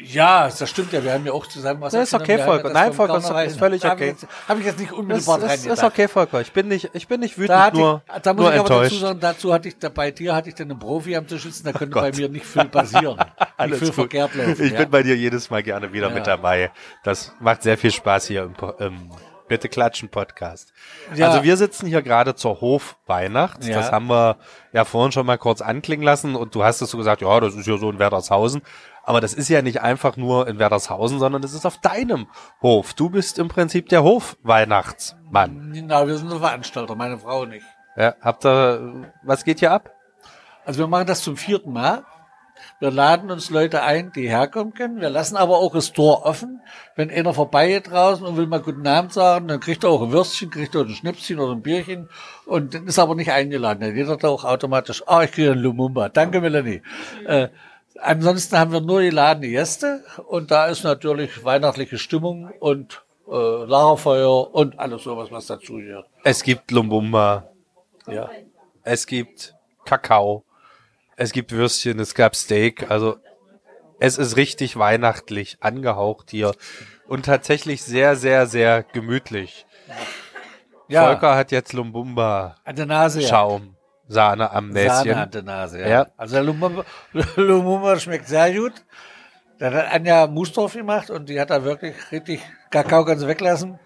Ja, 0.00 0.44
das 0.48 0.70
stimmt 0.70 0.92
ja. 0.92 1.02
Wir 1.02 1.12
haben 1.12 1.26
ja 1.26 1.32
auch 1.32 1.46
zusammen 1.46 1.80
was 1.80 1.92
Das 1.92 2.08
ist 2.08 2.14
okay, 2.14 2.38
Volker. 2.38 2.64
das 2.64 2.72
Nein, 2.72 2.92
Volker, 2.92 3.14
okay, 3.16 3.46
ist 3.46 3.58
völlig 3.58 3.84
okay. 3.84 4.14
Habe 4.46 4.60
ich 4.60 4.66
jetzt 4.66 4.78
nicht 4.78 4.92
Das 4.92 4.98
unmittelbar 4.98 5.38
dran 5.40 5.50
ist 5.50 5.82
okay, 5.84 6.08
Volker. 6.08 6.40
Ich 6.40 6.52
bin 6.52 6.68
nicht, 6.68 6.90
ich 6.92 7.08
bin 7.08 7.20
nicht 7.20 7.36
wütend, 7.36 7.50
Da, 7.50 7.70
nur, 7.72 8.02
ich, 8.14 8.22
da 8.22 8.32
muss 8.32 8.42
nur 8.44 8.52
ich 8.54 8.60
aber 8.60 8.68
dazu 8.68 8.82
enttäuscht. 8.82 9.00
sagen, 9.00 9.20
dazu 9.20 9.52
hatte 9.52 9.68
ich, 9.68 9.78
da, 9.78 9.88
bei 9.88 10.10
dir 10.10 10.34
hatte 10.34 10.48
ich 10.50 10.54
dann 10.54 10.70
einen 10.70 10.78
Profi 10.78 11.16
am 11.16 11.26
Tisch 11.26 11.42
sitzen, 11.42 11.64
da 11.64 11.72
könnte 11.72 11.94
Gott. 11.94 12.02
bei 12.02 12.12
mir 12.16 12.28
nicht 12.28 12.46
viel 12.46 12.64
passieren. 12.66 13.16
nicht 13.38 13.48
Alles 13.56 13.78
viel 13.78 13.88
gut. 13.88 13.94
verkehrt 13.94 14.34
laufen. 14.34 14.62
Ich 14.64 14.72
ja. 14.72 14.78
bin 14.78 14.90
bei 14.90 15.02
dir 15.02 15.16
jedes 15.16 15.50
Mal 15.50 15.62
gerne 15.62 15.92
wieder 15.92 16.08
Ja. 16.08 16.14
mit 16.14 16.26
dabei. 16.26 16.70
Das 17.02 17.32
macht 17.40 17.62
sehr 17.62 17.76
viel 17.76 17.90
Spaß 17.90 18.26
hier 18.28 18.42
im, 18.44 18.54
im 18.78 19.10
Bitte 19.48 19.70
Klatschen 19.70 20.10
Podcast. 20.10 20.74
Ja. 21.14 21.30
Also 21.30 21.42
wir 21.42 21.56
sitzen 21.56 21.86
hier 21.86 22.02
gerade 22.02 22.34
zur 22.34 22.60
Hofweihnacht. 22.60 23.64
Ja. 23.64 23.76
Das 23.76 23.90
haben 23.90 24.06
wir 24.08 24.36
ja 24.74 24.84
vorhin 24.84 25.10
schon 25.10 25.24
mal 25.24 25.38
kurz 25.38 25.62
anklingen 25.62 26.04
lassen 26.04 26.36
und 26.36 26.54
du 26.54 26.64
hast 26.64 26.82
es 26.82 26.90
so 26.90 26.98
gesagt, 26.98 27.22
ja, 27.22 27.40
das 27.40 27.54
ist 27.54 27.66
ja 27.66 27.78
so 27.78 27.90
in 27.90 27.98
Werdershausen. 27.98 28.60
Aber 29.08 29.22
das 29.22 29.32
ist 29.32 29.48
ja 29.48 29.62
nicht 29.62 29.80
einfach 29.80 30.18
nur 30.18 30.48
in 30.48 30.58
Werdershausen, 30.58 31.18
sondern 31.18 31.40
das 31.40 31.54
ist 31.54 31.64
auf 31.64 31.78
deinem 31.78 32.26
Hof. 32.60 32.92
Du 32.92 33.08
bist 33.08 33.38
im 33.38 33.48
Prinzip 33.48 33.88
der 33.88 34.02
Hofweihnachtsmann. 34.02 35.72
Na, 35.86 36.06
wir 36.06 36.18
sind 36.18 36.28
nur 36.28 36.40
Veranstalter, 36.40 36.94
meine 36.94 37.16
Frau 37.16 37.46
nicht. 37.46 37.64
Ja, 37.96 38.16
habt 38.20 38.44
ihr, 38.44 39.10
was 39.22 39.44
geht 39.44 39.60
hier 39.60 39.72
ab? 39.72 39.94
Also 40.66 40.80
wir 40.80 40.88
machen 40.88 41.06
das 41.06 41.22
zum 41.22 41.38
vierten 41.38 41.72
Mal. 41.72 42.04
Wir 42.80 42.90
laden 42.90 43.30
uns 43.30 43.48
Leute 43.48 43.82
ein, 43.82 44.12
die 44.12 44.28
herkommen 44.28 44.74
können. 44.74 45.00
Wir 45.00 45.08
lassen 45.08 45.38
aber 45.38 45.56
auch 45.56 45.72
das 45.72 45.94
Tor 45.94 46.26
offen. 46.26 46.60
Wenn 46.94 47.10
einer 47.10 47.32
vorbeigeht 47.32 47.90
draußen 47.90 48.26
und 48.26 48.36
will 48.36 48.46
mal 48.46 48.60
guten 48.60 48.86
Abend 48.86 49.14
sagen, 49.14 49.48
dann 49.48 49.58
kriegt 49.58 49.84
er 49.84 49.90
auch 49.90 50.02
ein 50.02 50.12
Würstchen, 50.12 50.50
kriegt 50.50 50.74
er 50.74 50.82
ein 50.82 50.90
Schnäpschen 50.90 51.38
oder 51.38 51.52
ein 51.52 51.62
Bierchen 51.62 52.10
und 52.44 52.74
dann 52.74 52.86
ist 52.86 52.98
er 52.98 53.04
aber 53.04 53.14
nicht 53.14 53.32
eingeladen. 53.32 53.80
Dann 53.80 53.94
geht 53.94 54.06
er 54.06 54.18
da 54.18 54.28
auch 54.28 54.44
automatisch, 54.44 55.02
ah, 55.06 55.22
ich 55.22 55.32
kriege 55.32 55.52
einen 55.52 55.62
Lumumba. 55.62 56.10
Danke, 56.10 56.42
Melanie. 56.42 56.82
Äh, 57.24 57.48
ansonsten 58.00 58.58
haben 58.58 58.72
wir 58.72 58.80
nur 58.80 59.00
geladene 59.02 59.48
Gäste 59.48 60.04
und 60.26 60.50
da 60.50 60.66
ist 60.66 60.84
natürlich 60.84 61.44
weihnachtliche 61.44 61.98
Stimmung 61.98 62.50
und 62.60 63.04
äh, 63.28 63.32
Lagerfeuer 63.32 64.54
und 64.54 64.78
alles 64.78 65.02
sowas, 65.02 65.30
was 65.30 65.46
dazu 65.46 65.74
gehört. 65.74 66.06
Es 66.24 66.42
gibt 66.42 66.70
Lumbumba, 66.70 67.48
Ja. 68.06 68.30
es 68.84 69.06
gibt 69.06 69.54
Kakao, 69.84 70.44
es 71.16 71.32
gibt 71.32 71.52
Würstchen, 71.52 71.98
es 72.00 72.14
gab 72.14 72.34
Steak. 72.36 72.90
Also 72.90 73.16
es 74.00 74.16
ist 74.18 74.36
richtig 74.36 74.76
weihnachtlich 74.78 75.58
angehaucht 75.60 76.30
hier 76.30 76.52
und 77.08 77.24
tatsächlich 77.26 77.82
sehr, 77.82 78.16
sehr, 78.16 78.46
sehr 78.46 78.82
gemütlich. 78.82 79.66
Ja, 80.88 81.04
Volker 81.06 81.34
hat 81.36 81.52
jetzt 81.52 81.72
Lumbumba 81.74 82.54
an 82.64 82.76
der 82.76 82.86
Nase. 82.86 83.20
Schaum, 83.22 83.76
Sahne 84.08 84.50
am 84.50 84.72
Sahne 84.72 84.84
Näschen. 85.04 85.14
an 85.14 85.30
der 85.30 85.42
Nase, 85.42 85.80
ja. 85.80 85.88
Ja. 85.88 86.06
Also 86.16 86.34
der 86.36 86.44
Lumumba, 86.44 86.84
Lumumba 87.36 87.98
schmeckt 88.00 88.26
sehr 88.28 88.52
gut. 88.54 88.72
Da 89.58 89.70
hat 89.72 89.92
Anja 89.92 90.26
Mustorf 90.26 90.72
gemacht 90.74 91.10
und 91.10 91.28
die 91.28 91.38
hat 91.40 91.50
da 91.50 91.62
wirklich 91.64 91.94
richtig 92.12 92.40
Kakao 92.70 93.04
ganz 93.04 93.26
weglassen. 93.26 93.78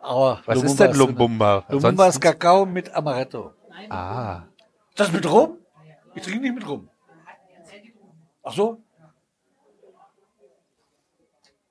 Aber 0.00 0.40
Was 0.46 0.56
Lumumba 0.56 0.70
ist 0.72 0.80
denn 0.80 0.90
drin. 0.90 0.98
Lumbumba? 0.98 1.64
Lumumba 1.68 2.06
ist 2.08 2.20
Kakao 2.20 2.66
mit 2.66 2.92
Amaretto. 2.94 3.52
Ah, 3.88 4.42
Das 4.96 5.10
mit 5.12 5.30
Rum? 5.30 5.56
Ich 6.14 6.22
trinke 6.22 6.40
nicht 6.40 6.54
mit 6.54 6.68
Rum. 6.68 6.88
Ach 8.42 8.52
so? 8.52 8.78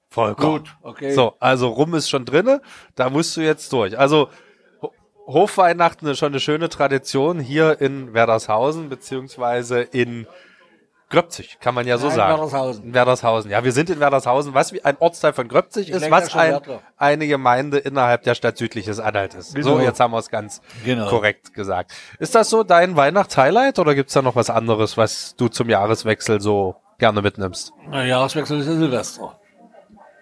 Volker. 0.09 0.43
Gut, 0.47 0.75
okay. 0.81 1.11
So, 1.13 1.35
also 1.39 1.67
rum 1.69 1.93
ist 1.93 2.09
schon 2.09 2.25
drinne, 2.25 2.61
da 2.95 3.09
musst 3.11 3.38
du 3.38 3.41
jetzt 3.41 3.71
durch. 3.71 3.97
Also 3.97 4.29
Hofweihnachten 5.33 6.07
ist 6.07 6.17
schon 6.19 6.31
eine 6.33 6.39
schöne 6.39 6.69
Tradition 6.69 7.39
hier 7.39 7.79
in 7.79 8.13
Werdershausen 8.13 8.89
beziehungsweise 8.89 9.81
in 9.81 10.27
Gröpzig, 11.12 11.57
kann 11.59 11.74
man 11.74 11.88
ja 11.88 11.98
so 11.98 12.07
Nein, 12.07 12.15
sagen. 12.15 12.33
Werdershausen. 12.38 12.83
In 12.86 12.93
Werdershausen. 12.93 13.50
Ja, 13.51 13.63
wir 13.63 13.71
sind 13.71 13.89
in 13.89 14.00
Werdershausen, 14.00 14.53
was 14.53 14.74
wie 14.74 14.86
ein 14.86 14.95
Ortsteil 15.00 15.33
von 15.33 15.48
Gröpzig 15.48 15.89
Ich 15.89 15.95
ist, 15.95 16.12
was 16.12 16.36
ein, 16.36 16.59
eine 16.98 17.27
Gemeinde 17.27 17.79
innerhalb 17.79 18.21
der 18.24 18.36
Stadt 18.36 18.57
Südliches 18.57 19.00
Anhalt 19.00 19.33
ist. 19.33 19.55
Genau. 19.55 19.77
So, 19.77 19.79
jetzt 19.79 20.00
haben 20.00 20.12
wir 20.12 20.19
es 20.19 20.29
ganz 20.29 20.62
Genau. 20.86 21.09
korrekt 21.09 21.55
gesagt. 21.55 21.93
Ist 22.19 22.36
das 22.36 22.51
so 22.51 22.63
dein 22.63 22.95
Weihnachtshighlight 22.95 23.79
oder 23.79 23.95
gibt's 23.95 24.13
da 24.13 24.21
noch 24.21 24.36
was 24.36 24.51
anderes, 24.51 24.98
was 24.98 25.36
du 25.36 25.48
zum 25.48 25.67
Jahreswechsel 25.67 26.41
so 26.41 26.75
gerne 27.00 27.24
mitnimmst? 27.24 27.74
Na, 27.89 28.05
Jahreswechsel 28.05 28.59
ist 28.59 28.67
ja 28.67 28.74
Silvester. 28.74 29.39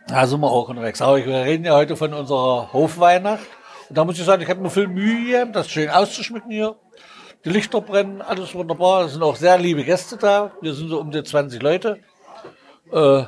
Da 0.08 0.26
sind 0.26 0.40
wir 0.40 0.50
auch 0.50 0.70
unterwegs. 0.70 1.02
Aber 1.02 1.18
wir 1.18 1.44
reden 1.44 1.66
ja 1.66 1.74
heute 1.74 1.98
von 1.98 2.14
unserer 2.14 2.72
Hofweihnacht. 2.72 3.46
Da 3.90 4.04
muss 4.04 4.20
ich 4.20 4.26
sagen, 4.26 4.42
ich 4.42 4.50
habe 4.50 4.62
mir 4.62 4.70
viel 4.70 4.88
Mühe 4.88 5.48
das 5.52 5.70
schön 5.70 5.90
auszuschmücken 5.90 6.52
hier. 6.52 6.76
Die 7.46 7.50
Lichter 7.50 7.82
brennen, 7.82 8.22
alles 8.22 8.54
wunderbar. 8.56 9.06
Es 9.06 9.14
sind 9.14 9.24
auch 9.24 9.36
sehr 9.36 9.58
liebe 9.58 9.84
Gäste 9.84 10.18
da. 10.18 10.52
Wir 10.62 10.74
sind 10.74 10.90
so 10.90 11.00
um 11.00 11.12
die 11.12 11.24
20 11.24 11.62
Leute. 11.62 12.00
Äh, 12.92 13.24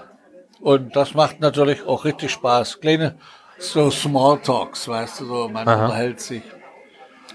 und 0.61 0.95
das 0.95 1.13
macht 1.13 1.39
natürlich 1.39 1.85
auch 1.85 2.05
richtig 2.05 2.31
Spaß. 2.31 2.81
Kleine 2.81 3.15
so 3.57 3.89
Smalltalks, 3.91 4.87
weißt 4.87 5.21
du, 5.21 5.25
so 5.25 5.49
man 5.49 5.67
unterhält 5.67 6.19
sich. 6.19 6.43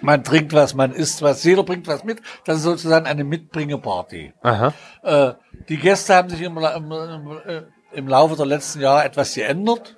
Man 0.02 0.24
trinkt 0.24 0.52
was, 0.52 0.74
man 0.74 0.92
isst 0.92 1.22
was, 1.22 1.44
jeder 1.44 1.62
bringt 1.62 1.86
was 1.86 2.04
mit. 2.04 2.20
Das 2.44 2.58
ist 2.58 2.64
sozusagen 2.64 3.06
eine 3.06 3.24
Mitbringeparty. 3.24 4.34
Aha. 4.42 4.72
Äh, 5.02 5.34
die 5.68 5.78
Gäste 5.78 6.14
haben 6.14 6.28
sich 6.28 6.42
im, 6.42 6.58
im, 6.58 7.40
äh, 7.46 7.62
im 7.92 8.08
Laufe 8.08 8.36
der 8.36 8.46
letzten 8.46 8.80
Jahre 8.80 9.04
etwas 9.04 9.34
geändert. 9.34 9.96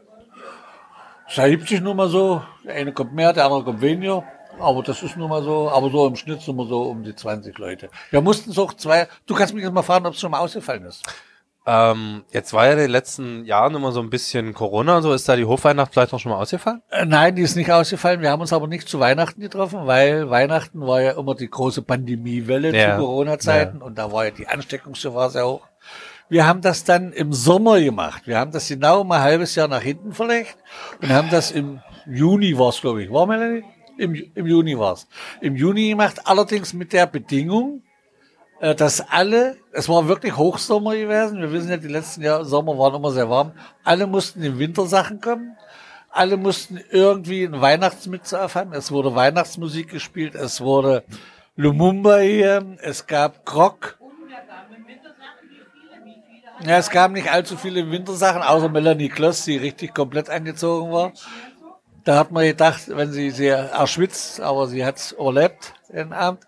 Es 1.29 1.39
ergibt 1.39 1.69
sich 1.69 1.81
nun 1.81 1.97
mal 1.97 2.09
so. 2.09 2.43
Der 2.65 2.75
eine 2.75 2.93
kommt 2.93 3.13
mehr, 3.15 3.33
der 3.33 3.45
andere 3.45 3.65
kommt 3.65 3.81
weniger. 3.81 4.25
Aber 4.59 4.83
das 4.83 5.03
ist 5.03 5.17
nun 5.17 5.29
mal 5.29 5.43
so. 5.43 5.71
Aber 5.71 5.91
so 5.91 6.07
im 6.07 6.17
Schnitt 6.17 6.41
sind 6.41 6.57
wir 6.57 6.67
so 6.67 6.83
um 6.83 7.03
die 7.03 7.15
20 7.15 7.59
Leute. 7.59 7.91
Wir 8.11 8.21
mussten 8.21 8.51
es 8.51 8.59
auch 8.59 8.73
zwei. 8.75 9.09
Du 9.27 9.35
kannst 9.35 9.53
mich 9.55 9.63
jetzt 9.65 9.73
mal 9.73 9.83
fragen, 9.83 10.07
ob 10.07 10.15
es 10.15 10.21
schon 10.21 10.31
mal 10.31 10.39
ausgefallen 10.41 10.85
ist. 10.85 11.03
Ähm, 11.69 12.23
jetzt 12.31 12.53
war 12.53 12.67
ja 12.67 12.73
in 12.75 12.79
den 12.79 12.91
letzten 12.91 13.45
Jahren 13.45 13.75
immer 13.75 13.91
so 13.91 13.99
ein 13.99 14.09
bisschen 14.09 14.55
Corona, 14.55 15.03
so 15.03 15.13
ist 15.13 15.29
da 15.29 15.35
die 15.35 15.45
Hofweihnacht 15.45 15.93
vielleicht 15.93 16.13
noch 16.13 16.21
schon 16.21 16.31
mal 16.31 16.39
ausgefallen? 16.39 16.81
Äh, 16.91 17.05
nein, 17.07 17.35
die 17.35 17.43
ist 17.43 17.57
nicht 17.57 17.73
ausgefallen. 17.73 18.21
Wir 18.21 18.31
haben 18.31 18.41
uns 18.41 18.53
aber 18.53 18.69
nicht 18.69 18.89
zu 18.89 19.01
Weihnachten 19.01 19.41
getroffen, 19.41 19.81
weil 19.85 20.31
Weihnachten 20.31 20.81
war 20.87 21.03
ja 21.03 21.19
immer 21.19 21.35
die 21.35 21.51
große 21.51 21.83
Pandemiewelle 21.83 22.71
Ja. 22.73 22.93
zu 22.97 23.03
Corona-Zeiten 23.05 23.83
und 23.83 23.99
da 23.99 24.13
war 24.13 24.27
ja 24.27 24.31
die 24.31 24.47
Ansteckungsgefahr 24.47 25.31
sehr 25.31 25.45
hoch. 25.49 25.67
Wir 26.29 26.47
haben 26.47 26.61
das 26.61 26.83
dann 26.83 27.13
im 27.13 27.33
Sommer 27.33 27.81
gemacht. 27.81 28.23
Wir 28.27 28.39
haben 28.39 28.51
das 28.51 28.69
genau 28.69 29.05
mal 29.05 29.19
ein 29.19 29.23
halbes 29.23 29.55
Jahr 29.55 29.69
nach 29.69 29.83
hinten 29.83 30.13
verlegt 30.13 30.57
und 31.01 31.11
haben 31.11 31.31
das 31.31 31.53
im 31.53 31.81
Juni 32.07 32.59
war's, 32.59 32.81
glaube 32.81 33.05
ich. 33.05 33.13
War 33.13 33.27
Melanie? 33.27 33.65
Im, 33.97 34.15
Im 34.35 34.47
Juni 34.47 34.79
war's. 34.79 35.07
Im 35.41 35.57
Juni 35.57 35.91
gemacht, 35.91 36.21
allerdings 36.25 36.73
mit 36.73 36.93
der 36.93 37.07
Bedingung, 37.07 37.83
äh, 38.61 38.75
dass 38.75 39.01
alle, 39.01 39.57
es 39.73 39.89
war 39.89 40.09
wirklich 40.09 40.37
Hochsommer 40.37 40.97
gewesen, 40.97 41.41
wir 41.41 41.53
wissen 41.53 41.71
ja, 41.71 41.77
die 41.77 41.89
letzten 41.89 42.23
Jahre 42.23 42.45
Sommer 42.45 42.77
waren 42.79 42.95
immer 42.95 43.11
sehr 43.11 43.31
warm, 43.31 43.53
alle 43.85 44.07
mussten 44.07 44.43
in 44.43 44.59
Wintersachen 44.59 45.21
kommen, 45.21 45.57
alle 46.11 46.37
mussten 46.37 46.81
irgendwie 46.91 47.45
ein 47.45 47.61
Weihnachtsmütze 47.61 48.43
aufhaben, 48.43 48.73
es 48.73 48.91
wurde 48.91 49.15
Weihnachtsmusik 49.15 49.91
gespielt, 49.91 50.35
es 50.35 50.61
wurde 50.61 51.05
Lumumba 51.55 52.19
hier, 52.19 52.77
es 52.83 53.07
gab 53.07 53.47
Krog. 53.47 53.99
Ja, 56.65 56.79
es 56.79 56.91
gab 56.91 57.13
nicht 57.13 57.31
allzu 57.31 57.57
viele 57.57 57.91
Wintersachen, 57.91 58.43
außer 58.43 58.69
Melanie 58.69 59.09
Kloss, 59.09 59.45
die 59.45 59.57
richtig 59.57 59.95
komplett 59.95 60.31
angezogen 60.31 60.91
war. 60.91 61.13
Da 62.05 62.19
hat 62.19 62.31
man 62.31 62.45
gedacht, 62.45 62.83
wenn 62.87 63.13
sie 63.13 63.31
sehr 63.31 63.59
erschwitzt, 63.71 64.41
aber 64.41 64.67
sie 64.69 64.85
hat's 64.85 65.13
überlebt, 65.13 65.75
den 65.93 66.13
Abend. 66.13 66.47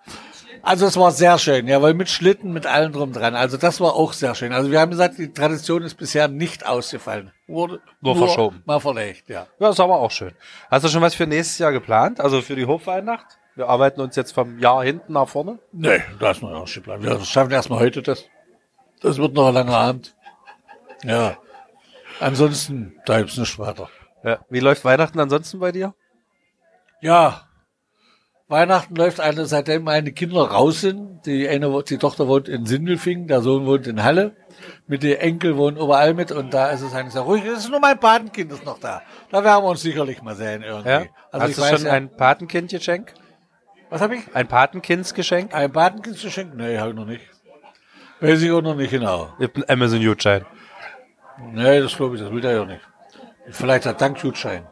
Also 0.62 0.86
es 0.86 0.96
war 0.96 1.12
sehr 1.12 1.38
schön, 1.38 1.66
ja, 1.68 1.80
weil 1.82 1.94
mit 1.94 2.08
Schlitten, 2.08 2.52
mit 2.52 2.66
allem 2.66 2.92
drum 2.92 3.12
dran. 3.12 3.34
Also 3.34 3.56
das 3.56 3.80
war 3.80 3.94
auch 3.94 4.12
sehr 4.12 4.34
schön. 4.34 4.52
Also 4.52 4.70
wir 4.70 4.80
haben 4.80 4.90
gesagt, 4.90 5.18
die 5.18 5.32
Tradition 5.32 5.82
ist 5.82 5.94
bisher 5.94 6.28
nicht 6.28 6.66
ausgefallen. 6.66 7.32
Wurde 7.46 7.80
Nur 8.00 8.16
verschoben. 8.16 8.62
Mal 8.66 8.80
verlegt, 8.80 9.28
ja. 9.28 9.46
Ja, 9.58 9.70
ist 9.70 9.80
aber 9.80 9.98
auch 9.98 10.10
schön. 10.10 10.32
Hast 10.70 10.84
du 10.84 10.88
schon 10.88 11.02
was 11.02 11.14
für 11.14 11.26
nächstes 11.26 11.58
Jahr 11.58 11.72
geplant? 11.72 12.20
Also 12.20 12.42
für 12.42 12.56
die 12.56 12.66
Hofweihnacht? 12.66 13.38
Wir 13.54 13.68
arbeiten 13.68 14.00
uns 14.00 14.14
jetzt 14.14 14.32
vom 14.32 14.58
Jahr 14.58 14.84
hinten 14.84 15.12
nach 15.14 15.28
vorne. 15.28 15.58
Nee, 15.72 16.02
da 16.20 16.30
ist 16.30 16.42
noch 16.42 16.52
auch 16.52 16.68
schon 16.68 16.82
bleiben. 16.82 17.02
Wir 17.02 17.18
schaffen 17.20 17.50
erstmal 17.50 17.80
heute 17.80 18.02
das. 18.02 18.24
Das 19.00 19.18
wird 19.18 19.34
noch 19.34 19.48
ein 19.48 19.54
langer 19.54 19.76
Abend. 19.76 20.14
Ja. 21.04 21.36
Ansonsten, 22.20 22.96
da 23.06 23.18
gibt's 23.18 23.36
nichts 23.36 23.58
weiter. 23.58 23.88
Ja. 24.24 24.40
Wie 24.50 24.60
läuft 24.60 24.84
Weihnachten 24.84 25.20
ansonsten 25.20 25.60
bei 25.60 25.72
dir? 25.72 25.94
Ja. 27.00 27.42
Weihnachten 28.48 28.96
läuft 28.96 29.20
eine, 29.20 29.44
seitdem 29.46 29.84
meine 29.84 30.10
Kinder 30.12 30.42
raus 30.42 30.80
sind. 30.80 31.26
Die 31.26 31.48
eine, 31.48 31.82
die 31.84 31.98
Tochter 31.98 32.26
wohnt 32.26 32.48
in 32.48 32.66
Sindelfingen, 32.66 33.28
der 33.28 33.42
Sohn 33.42 33.66
wohnt 33.66 33.86
in 33.86 34.02
Halle. 34.02 34.34
Mit 34.86 35.02
den 35.02 35.18
Enkel 35.18 35.56
wohnen 35.56 35.76
überall 35.76 36.14
mit 36.14 36.32
und 36.32 36.52
da 36.54 36.70
ist 36.70 36.80
es 36.80 36.94
eigentlich 36.94 37.12
sehr 37.12 37.22
ruhig. 37.22 37.44
Es 37.44 37.60
ist 37.60 37.70
nur 37.70 37.78
mein 37.78 38.00
Patenkind 38.00 38.50
ist 38.50 38.64
noch 38.64 38.80
da. 38.80 39.02
Da 39.30 39.44
werden 39.44 39.64
wir 39.64 39.68
uns 39.68 39.82
sicherlich 39.82 40.22
mal 40.22 40.34
sehen 40.34 40.62
irgendwie. 40.62 40.88
Ja? 40.88 41.04
Also 41.30 41.44
Hast 41.44 41.50
ich 41.50 41.56
du 41.56 41.62
weiß 41.62 41.70
schon 41.72 41.86
ja, 41.86 41.92
ein 41.92 42.16
Patenkindgeschenk? 42.16 43.12
was 43.90 44.00
habe 44.00 44.16
ich? 44.16 44.22
Ein 44.34 44.48
Patenkindsgeschenk? 44.48 45.54
Ein 45.54 45.72
Patenkind 45.72 46.16
zu 46.16 46.30
schenken? 46.30 46.56
Nee, 46.56 46.78
habe 46.78 46.90
ich 46.90 46.96
noch 46.96 47.04
nicht. 47.06 47.22
Weiß 48.20 48.42
ich 48.42 48.50
auch 48.50 48.62
noch 48.62 48.74
nicht 48.74 48.90
genau. 48.90 49.32
Ihr 49.38 49.46
habt 49.46 49.56
einen 49.56 49.68
Amazon-Gutschein. 49.68 50.44
Nee, 51.52 51.80
das 51.80 51.96
glaube 51.96 52.16
ich, 52.16 52.22
das 52.22 52.32
will 52.32 52.44
er 52.44 52.52
ja 52.52 52.64
nicht. 52.64 52.80
Vielleicht 53.50 53.86
ein 53.86 53.96
Dankgutschein. 53.96 54.66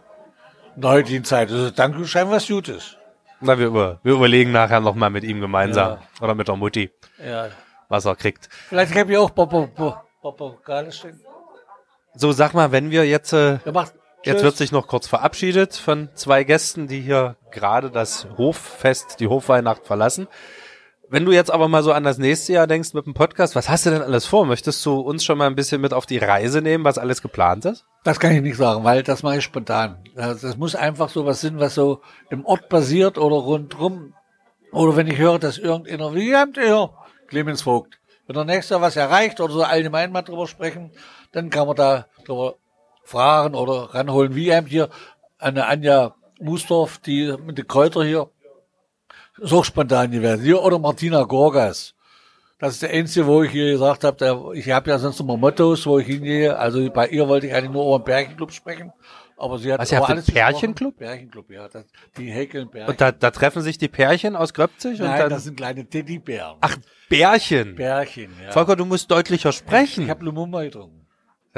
In 0.74 0.82
der 0.82 0.90
heutigen 0.90 1.24
Zeit 1.24 1.50
ist 1.50 1.68
ein 1.68 1.74
Dankgutschein 1.74 2.30
was 2.30 2.46
Gutes. 2.48 2.96
Na, 3.40 3.58
wir, 3.58 3.66
über, 3.66 4.00
wir 4.02 4.14
überlegen 4.14 4.50
nachher 4.52 4.80
nochmal 4.80 5.10
mit 5.10 5.22
ihm 5.24 5.40
gemeinsam. 5.40 5.98
Ja. 5.98 6.24
Oder 6.24 6.34
mit 6.34 6.48
der 6.48 6.56
Mutti, 6.56 6.90
Ja. 7.24 7.48
was 7.88 8.04
er 8.04 8.16
kriegt. 8.16 8.48
Vielleicht 8.68 8.94
habe 8.96 9.12
ich 9.12 9.18
auch 9.18 9.30
Papagale 9.34 10.90
stehen. 10.92 11.20
So, 12.14 12.32
sag 12.32 12.54
mal, 12.54 12.72
wenn 12.72 12.90
wir 12.90 13.06
jetzt, 13.06 13.32
äh, 13.32 13.58
macht 13.72 13.92
jetzt 14.24 14.42
wird 14.42 14.56
sich 14.56 14.72
noch 14.72 14.88
kurz 14.88 15.06
verabschiedet 15.06 15.76
von 15.76 16.08
zwei 16.14 16.44
Gästen, 16.44 16.88
die 16.88 17.00
hier 17.00 17.36
gerade 17.52 17.90
das 17.90 18.26
Hoffest, 18.38 19.20
die 19.20 19.28
Hofweihnacht 19.28 19.86
verlassen. 19.86 20.26
Wenn 21.08 21.24
du 21.24 21.30
jetzt 21.30 21.52
aber 21.52 21.68
mal 21.68 21.84
so 21.84 21.92
an 21.92 22.02
das 22.02 22.18
nächste 22.18 22.52
Jahr 22.54 22.66
denkst 22.66 22.92
mit 22.92 23.06
dem 23.06 23.14
Podcast, 23.14 23.54
was 23.54 23.68
hast 23.68 23.86
du 23.86 23.90
denn 23.90 24.02
alles 24.02 24.26
vor? 24.26 24.44
Möchtest 24.44 24.84
du 24.84 24.98
uns 24.98 25.24
schon 25.24 25.38
mal 25.38 25.46
ein 25.46 25.54
bisschen 25.54 25.80
mit 25.80 25.92
auf 25.92 26.04
die 26.04 26.18
Reise 26.18 26.62
nehmen, 26.62 26.84
was 26.84 26.98
alles 26.98 27.22
geplant 27.22 27.64
ist? 27.64 27.84
Das 28.02 28.18
kann 28.18 28.32
ich 28.32 28.42
nicht 28.42 28.56
sagen, 28.56 28.82
weil 28.82 29.04
das 29.04 29.22
mache 29.22 29.38
ich 29.38 29.44
spontan. 29.44 29.98
Das, 30.16 30.56
muss 30.56 30.74
einfach 30.74 31.08
so 31.08 31.24
was 31.24 31.42
sein, 31.42 31.60
was 31.60 31.76
so 31.76 32.00
im 32.28 32.44
Ort 32.44 32.68
passiert 32.68 33.18
oder 33.18 33.36
rundrum. 33.36 34.14
Oder 34.72 34.96
wenn 34.96 35.06
ich 35.06 35.18
höre, 35.18 35.38
dass 35.38 35.58
irgendeiner, 35.58 36.12
wie 36.14 36.34
habt 36.34 36.56
ihr 36.56 36.90
Clemens 37.28 37.62
Vogt, 37.62 38.00
wenn 38.26 38.36
er 38.36 38.44
nächstes 38.44 38.70
Jahr 38.70 38.80
was 38.80 38.96
erreicht 38.96 39.40
oder 39.40 39.52
so 39.52 39.62
allgemein 39.62 40.10
mal 40.10 40.22
drüber 40.22 40.48
sprechen, 40.48 40.90
dann 41.30 41.50
kann 41.50 41.68
man 41.68 41.76
da 41.76 42.06
drüber 42.24 42.56
fragen 43.04 43.54
oder 43.54 43.94
ranholen. 43.94 44.34
Wie 44.34 44.52
habt 44.52 44.68
hier 44.68 44.88
eine 45.38 45.66
Anja 45.66 46.16
Musdorf, 46.40 46.98
die 46.98 47.32
mit 47.44 47.58
den 47.58 47.68
Kräuter 47.68 48.04
hier, 48.04 48.28
ist 49.38 49.52
auch 49.52 49.64
spontan 49.64 50.10
gewesen. 50.10 50.42
Hier, 50.44 50.62
oder 50.62 50.78
Martina 50.78 51.22
Gorgas. 51.24 51.94
Das 52.58 52.72
ist 52.72 52.82
der 52.82 52.90
einzige, 52.90 53.26
wo 53.26 53.42
ich 53.42 53.50
hier 53.50 53.72
gesagt 53.72 54.02
habe, 54.02 54.52
ich 54.54 54.70
habe 54.70 54.88
ja 54.88 54.98
sonst 54.98 55.20
immer 55.20 55.36
Mottos, 55.36 55.86
wo 55.86 55.98
ich 55.98 56.06
hingehe. 56.06 56.58
Also 56.58 56.90
bei 56.90 57.08
ihr 57.08 57.28
wollte 57.28 57.48
ich 57.48 57.54
eigentlich 57.54 57.70
nur 57.70 57.84
über 57.86 57.98
den 57.98 58.04
Pärchenclub 58.04 58.50
sprechen. 58.50 58.92
Aber 59.36 59.58
sie 59.58 59.70
hat 59.70 59.80
Was, 59.80 59.92
ihr 59.92 59.98
habt 59.98 60.08
gesprochen. 60.08 60.34
Pärchenclub? 60.34 60.96
Pärchenclub, 60.96 61.50
ja. 61.50 61.68
Das, 61.68 61.84
die 62.16 62.30
häkeln 62.30 62.70
Pärchen. 62.70 62.88
Und 62.88 63.00
da, 63.02 63.12
da 63.12 63.30
treffen 63.30 63.60
sich 63.60 63.76
die 63.76 63.88
Pärchen 63.88 64.34
aus 64.34 64.54
Gröpzig 64.54 64.98
und 65.02 65.06
Nein, 65.06 65.20
dann. 65.20 65.28
das 65.30 65.44
sind 65.44 65.58
kleine 65.58 65.86
Teddybären. 65.86 66.56
ach, 66.62 66.78
Bärchen. 67.10 67.74
Pärchen, 67.74 68.30
ja. 68.42 68.50
Volker, 68.52 68.76
du 68.76 68.86
musst 68.86 69.10
deutlicher 69.10 69.52
sprechen. 69.52 70.04
Ich 70.04 70.10
habe 70.10 70.24
Lumumba 70.24 70.62
getrunken. 70.62 71.05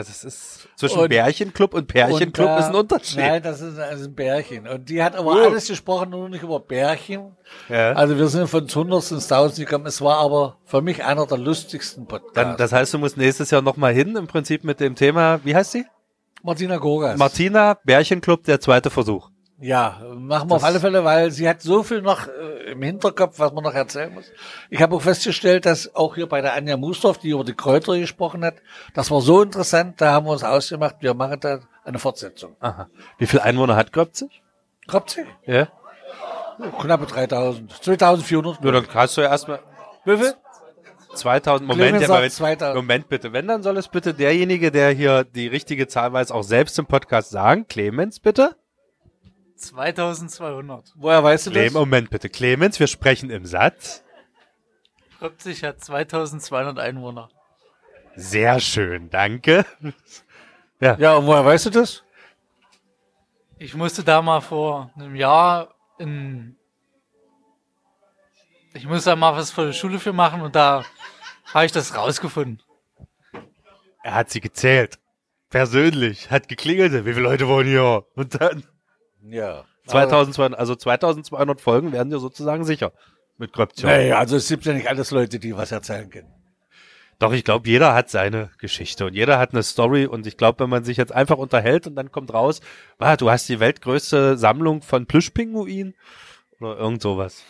Das 0.06 0.24
ist 0.24 0.68
zwischen 0.76 1.00
Und- 1.00 1.08
Bärchenclub 1.08 1.74
und 1.74 1.86
Pärchenclub 1.88 2.46
Und 2.46 2.52
da- 2.54 2.58
ist 2.58 2.64
ein 2.66 2.74
Unterschied. 2.74 3.18
Nein, 3.18 3.42
das 3.42 3.60
ist, 3.60 3.76
das 3.76 4.00
ist 4.00 4.06
ein 4.06 4.14
Bärchen. 4.14 4.66
Und 4.68 4.88
die 4.88 5.02
hat 5.02 5.16
aber 5.16 5.32
alles 5.32 5.66
gesprochen, 5.68 6.10
nur 6.10 6.28
nicht 6.28 6.42
über 6.42 6.60
Bärchen. 6.60 7.36
Ja. 7.68 7.92
Also 7.92 8.16
wir 8.16 8.28
sind 8.28 8.48
von 8.48 8.66
100 8.68 9.10
ins 9.12 9.28
1000 9.28 9.66
gekommen. 9.68 9.86
Es 9.86 10.00
war 10.00 10.18
aber 10.18 10.56
für 10.64 10.80
mich 10.82 11.04
einer 11.04 11.26
der 11.26 11.38
lustigsten 11.38 12.06
Podcasts. 12.06 12.34
Dann, 12.34 12.56
das 12.56 12.72
heißt, 12.72 12.94
du 12.94 12.98
musst 12.98 13.16
nächstes 13.16 13.50
Jahr 13.50 13.60
nochmal 13.62 13.92
hin, 13.92 14.14
im 14.16 14.26
Prinzip 14.26 14.64
mit 14.64 14.80
dem 14.80 14.94
Thema, 14.94 15.40
wie 15.44 15.54
heißt 15.54 15.72
sie? 15.72 15.84
Martina 16.42 16.76
Gorgas. 16.76 17.18
Martina, 17.18 17.76
Bärchenclub, 17.84 18.44
der 18.44 18.60
zweite 18.60 18.90
Versuch. 18.90 19.28
Ja, 19.60 20.00
machen 20.14 20.48
wir 20.48 20.54
auf 20.54 20.62
alle 20.62 20.78
Fälle, 20.78 21.04
weil 21.04 21.32
sie 21.32 21.48
hat 21.48 21.62
so 21.62 21.82
viel 21.82 22.00
noch 22.00 22.28
äh, 22.28 22.70
im 22.70 22.82
Hinterkopf, 22.82 23.40
was 23.40 23.52
man 23.52 23.64
noch 23.64 23.74
erzählen 23.74 24.14
muss. 24.14 24.30
Ich 24.70 24.80
habe 24.80 24.94
auch 24.94 25.02
festgestellt, 25.02 25.66
dass 25.66 25.96
auch 25.96 26.14
hier 26.14 26.28
bei 26.28 26.40
der 26.40 26.54
Anja 26.54 26.76
Musdorf, 26.76 27.18
die 27.18 27.30
über 27.30 27.42
die 27.42 27.54
Kräuter 27.54 27.98
gesprochen 27.98 28.44
hat, 28.44 28.54
das 28.94 29.10
war 29.10 29.20
so 29.20 29.42
interessant, 29.42 30.00
da 30.00 30.12
haben 30.12 30.26
wir 30.26 30.32
uns 30.32 30.44
ausgemacht, 30.44 30.96
wir 31.00 31.12
machen 31.14 31.40
da 31.40 31.58
eine 31.84 31.98
Fortsetzung. 31.98 32.54
Aha. 32.60 32.88
Wie 33.18 33.26
viel 33.26 33.40
Einwohner 33.40 33.74
hat? 33.74 33.92
Kommt 33.92 34.14
sie? 34.14 34.28
Ja. 35.44 35.68
Knappe 36.80 37.06
3000, 37.06 37.72
2400. 37.82 38.62
Nur 38.62 38.72
dann 38.72 38.86
hast 38.94 39.16
du 39.16 39.22
ja 39.22 39.28
erstmal 39.28 39.58
Wie 40.04 40.16
viel? 40.18 40.34
2000. 41.14 41.66
Moment, 41.66 42.00
ja, 42.00 42.08
wenn, 42.08 42.30
2000. 42.30 42.76
Moment 42.76 43.08
bitte. 43.08 43.32
Wenn, 43.32 43.48
dann 43.48 43.64
soll 43.64 43.76
es 43.76 43.88
bitte 43.88 44.14
derjenige, 44.14 44.70
der 44.70 44.90
hier 44.90 45.24
die 45.24 45.48
richtige 45.48 45.88
Zahl 45.88 46.12
weiß, 46.12 46.30
auch 46.30 46.42
selbst 46.42 46.78
im 46.78 46.86
Podcast 46.86 47.30
sagen. 47.30 47.66
Clemens, 47.66 48.20
bitte? 48.20 48.54
2200. 49.58 50.92
Woher 50.96 51.22
weißt 51.22 51.46
du 51.46 51.50
Clem, 51.50 51.64
das? 51.64 51.72
Moment 51.74 52.10
bitte. 52.10 52.28
Clemens, 52.28 52.80
wir 52.80 52.86
sprechen 52.86 53.30
im 53.30 53.44
Satz. 53.44 54.04
Leipzig 55.20 55.64
hat 55.64 55.80
2200 55.80 56.78
Einwohner. 56.78 57.28
Sehr 58.14 58.60
schön, 58.60 59.10
danke. 59.10 59.64
Ja, 60.80 61.16
und 61.16 61.26
woher 61.26 61.44
weißt 61.44 61.66
du 61.66 61.70
das? 61.70 62.04
Ich 63.58 63.74
musste 63.74 64.04
da 64.04 64.22
mal 64.22 64.40
vor 64.40 64.92
einem 64.94 65.16
Jahr 65.16 65.74
in. 65.98 66.56
Ich 68.74 68.86
musste 68.86 69.10
da 69.10 69.16
mal 69.16 69.34
was 69.34 69.50
für 69.50 69.66
die 69.66 69.72
Schule 69.72 69.98
für 69.98 70.12
machen 70.12 70.42
und 70.42 70.54
da 70.54 70.84
habe 71.52 71.66
ich 71.66 71.72
das 71.72 71.96
rausgefunden. 71.96 72.62
Er 74.04 74.14
hat 74.14 74.30
sie 74.30 74.40
gezählt. 74.40 74.98
Persönlich. 75.50 76.30
Hat 76.30 76.48
geklingelt. 76.48 76.92
Wie 76.92 77.14
viele 77.14 77.24
Leute 77.24 77.48
wohnen 77.48 77.68
hier? 77.68 78.04
Und 78.14 78.40
dann 78.40 78.64
Ja. 79.22 79.64
2200, 79.86 80.58
also 80.58 80.74
2200 80.74 81.60
Folgen 81.60 81.92
werden 81.92 82.10
dir 82.10 82.18
sozusagen 82.18 82.64
sicher. 82.64 82.92
Mit 83.38 83.52
Gröption. 83.52 83.90
Nee, 83.90 84.12
also 84.12 84.36
es 84.36 84.48
gibt 84.48 84.64
ja 84.66 84.72
nicht 84.72 84.88
alles 84.88 85.12
Leute, 85.12 85.38
die 85.38 85.56
was 85.56 85.70
erzählen 85.70 86.10
können. 86.10 86.28
Doch, 87.20 87.32
ich 87.32 87.44
glaube, 87.44 87.68
jeder 87.68 87.94
hat 87.94 88.10
seine 88.10 88.50
Geschichte 88.58 89.06
und 89.06 89.14
jeder 89.14 89.38
hat 89.38 89.52
eine 89.52 89.62
Story 89.62 90.06
und 90.06 90.26
ich 90.26 90.36
glaube, 90.36 90.60
wenn 90.60 90.70
man 90.70 90.84
sich 90.84 90.96
jetzt 90.96 91.12
einfach 91.12 91.36
unterhält 91.36 91.86
und 91.86 91.96
dann 91.96 92.12
kommt 92.12 92.32
raus, 92.32 92.60
ah, 92.98 93.16
du 93.16 93.30
hast 93.30 93.48
die 93.48 93.58
weltgrößte 93.58 94.36
Sammlung 94.38 94.82
von 94.82 95.06
Plüschpinguinen 95.06 95.94
oder 96.60 96.78
irgend 96.78 97.02
sowas. 97.02 97.42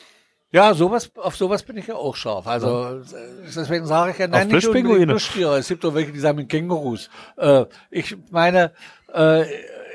Ja, 0.51 0.73
sowas, 0.73 1.11
auf 1.17 1.37
sowas 1.37 1.63
bin 1.63 1.77
ich 1.77 1.89
ja 1.89 1.97
auch 1.97 2.17
scharf. 2.17 2.47
Also 2.47 3.03
deswegen 3.45 3.85
sage 3.85 4.13
ich 4.13 4.19
ja, 4.19 4.29
nein, 4.29 4.47
Auf 4.47 4.53
nicht 4.55 4.67
unbedingt. 4.67 5.09
Plüschtiere. 5.09 5.59
Es 5.59 5.69
gibt 5.69 5.85
doch 5.85 5.95
welche, 5.95 6.13
die 6.13 6.21
sammeln 6.21 6.49
Kängurus. 6.49 7.11
Äh, 7.37 7.67
ich 7.91 8.17
meine, 8.31 8.73
äh, 9.13 9.45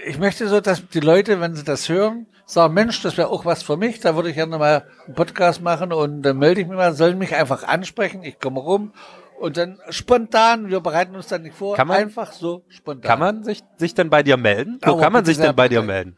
ich 0.05 0.17
möchte 0.19 0.47
so, 0.47 0.59
dass 0.61 0.87
die 0.87 0.99
Leute, 0.99 1.39
wenn 1.41 1.55
sie 1.55 1.63
das 1.63 1.89
hören, 1.89 2.27
sagen, 2.45 2.73
Mensch, 2.73 3.01
das 3.01 3.17
wäre 3.17 3.29
auch 3.29 3.45
was 3.45 3.63
für 3.63 3.77
mich, 3.77 3.99
da 3.99 4.15
würde 4.15 4.29
ich 4.29 4.35
gerne 4.35 4.57
mal 4.57 4.85
einen 5.05 5.15
Podcast 5.15 5.61
machen 5.61 5.91
und 5.93 6.21
dann 6.23 6.37
melde 6.37 6.61
ich 6.61 6.67
mich 6.67 6.75
mal, 6.77 6.93
sollen 6.93 7.17
mich 7.17 7.35
einfach 7.35 7.63
ansprechen, 7.63 8.23
ich 8.23 8.39
komme 8.39 8.59
rum 8.59 8.93
und 9.39 9.57
dann 9.57 9.79
spontan, 9.89 10.69
wir 10.69 10.79
bereiten 10.81 11.15
uns 11.15 11.27
dann 11.27 11.43
nicht 11.43 11.55
vor, 11.55 11.75
Kann 11.75 11.87
man- 11.87 11.97
einfach 11.97 12.31
so 12.33 12.63
spontan. 12.69 13.01
Kann 13.09 13.19
man 13.19 13.43
sich, 13.43 13.61
sich 13.77 13.93
denn 13.93 14.09
bei 14.09 14.23
dir 14.23 14.37
melden? 14.37 14.79
Wo 14.83 14.91
Aber 14.93 15.01
kann 15.01 15.13
man 15.13 15.25
sich 15.25 15.37
denn 15.37 15.55
bei 15.55 15.69
dir 15.69 15.81
melden? 15.81 16.17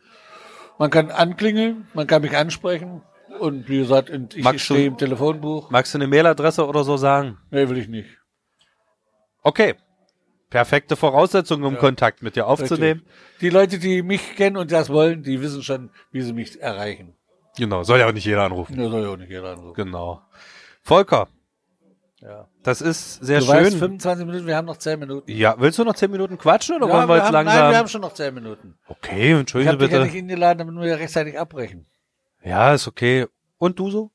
Man 0.78 0.90
kann 0.90 1.10
anklingeln, 1.12 1.88
man 1.94 2.06
kann 2.08 2.22
mich 2.22 2.36
ansprechen 2.36 3.02
und 3.40 3.70
wie 3.70 3.78
gesagt, 3.80 4.10
ich 4.10 4.44
Magst 4.44 4.70
du- 4.70 4.74
stehe 4.74 4.88
im 4.88 4.98
Telefonbuch. 4.98 5.70
Magst 5.70 5.94
du 5.94 5.98
eine 6.00 6.08
Mailadresse 6.08 6.66
oder 6.68 6.84
so 6.84 6.98
sagen? 6.98 7.38
Nee, 7.52 7.70
will 7.70 7.78
ich 7.78 7.88
nicht. 7.88 8.10
Okay. 9.44 9.76
Perfekte 10.56 10.96
Voraussetzung, 10.96 11.64
um 11.64 11.78
Kontakt 11.78 12.22
mit 12.24 12.38
dir 12.38 12.48
aufzunehmen. 12.48 13.02
Richtig. 13.02 13.40
Die 13.42 13.50
Leute, 13.50 13.78
die 13.78 14.02
mich 14.04 14.38
kennen 14.38 14.56
und 14.56 14.72
das 14.72 14.90
wollen, 14.90 15.22
die 15.22 15.42
wissen 15.42 15.62
schon, 15.64 15.90
wie 16.14 16.22
sie 16.22 16.32
mich 16.32 16.62
erreichen. 16.62 17.14
Genau, 17.58 17.84
soll 17.84 18.00
ja 18.00 18.08
auch 18.08 18.14
nicht 18.14 18.24
jeder 18.26 18.44
anrufen. 18.44 18.74
Nur 18.78 18.90
soll 18.90 19.04
ja 19.04 19.10
auch 19.10 19.18
nicht 19.18 19.30
jeder 19.30 19.52
anrufen. 19.52 19.74
Genau. 19.74 20.22
Volker, 20.82 21.28
Ja. 22.22 22.48
das 22.64 22.80
ist 22.80 23.16
sehr 23.16 23.40
Du 23.42 23.48
schön. 23.48 23.56
weißt, 23.56 23.78
25 23.80 24.26
Minuten, 24.26 24.48
wir 24.48 24.56
haben 24.56 24.66
noch 24.66 24.78
10 24.78 24.98
Minuten. 24.98 25.30
ja, 25.30 25.56
willst 25.58 25.78
du 25.78 25.84
noch 25.84 25.96
zehn 25.96 26.10
Minuten 26.10 26.38
quatschen 26.38 26.78
oder 26.78 26.88
Ja, 26.88 26.94
wollen 27.00 27.10
wir 27.10 27.16
jetzt 27.18 27.26
haben, 27.26 27.34
langsam? 27.34 27.58
Nein, 27.58 27.72
wir 27.72 27.78
haben 27.80 27.88
schon 27.90 28.02
noch 28.02 28.14
10 28.14 28.34
Minuten. 28.34 28.78
okay, 28.88 29.34
Ich 29.34 29.40
entschuldigen 29.40 29.72
habe 29.74 29.84
Sie 29.84 29.90
dich 29.90 29.94
ja 29.94 30.00
bitte. 30.04 30.14
nicht 30.14 30.22
eingeladen, 30.24 30.60
damit 30.60 30.82
wir 30.86 30.98
rechtzeitig 30.98 31.38
abbrechen. 31.38 31.86
Ja, 32.46 32.74
ist 32.74 32.88
okay. 32.88 33.26
Und 33.58 33.78
du 33.78 33.90
so? 33.92 34.12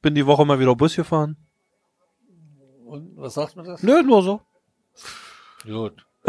Bin 0.00 0.14
die 0.14 0.24
Woche 0.24 0.46
mal 0.46 0.58
wieder 0.58 0.74
Bus 0.74 0.96
gefahren? 0.96 1.36
Und 2.86 3.16
was 3.16 3.34
sagt 3.34 3.54
man 3.56 3.66
das? 3.66 3.82
Nö, 3.82 4.02
nur 4.02 4.22
so. 4.22 4.40
Gut. 5.64 6.04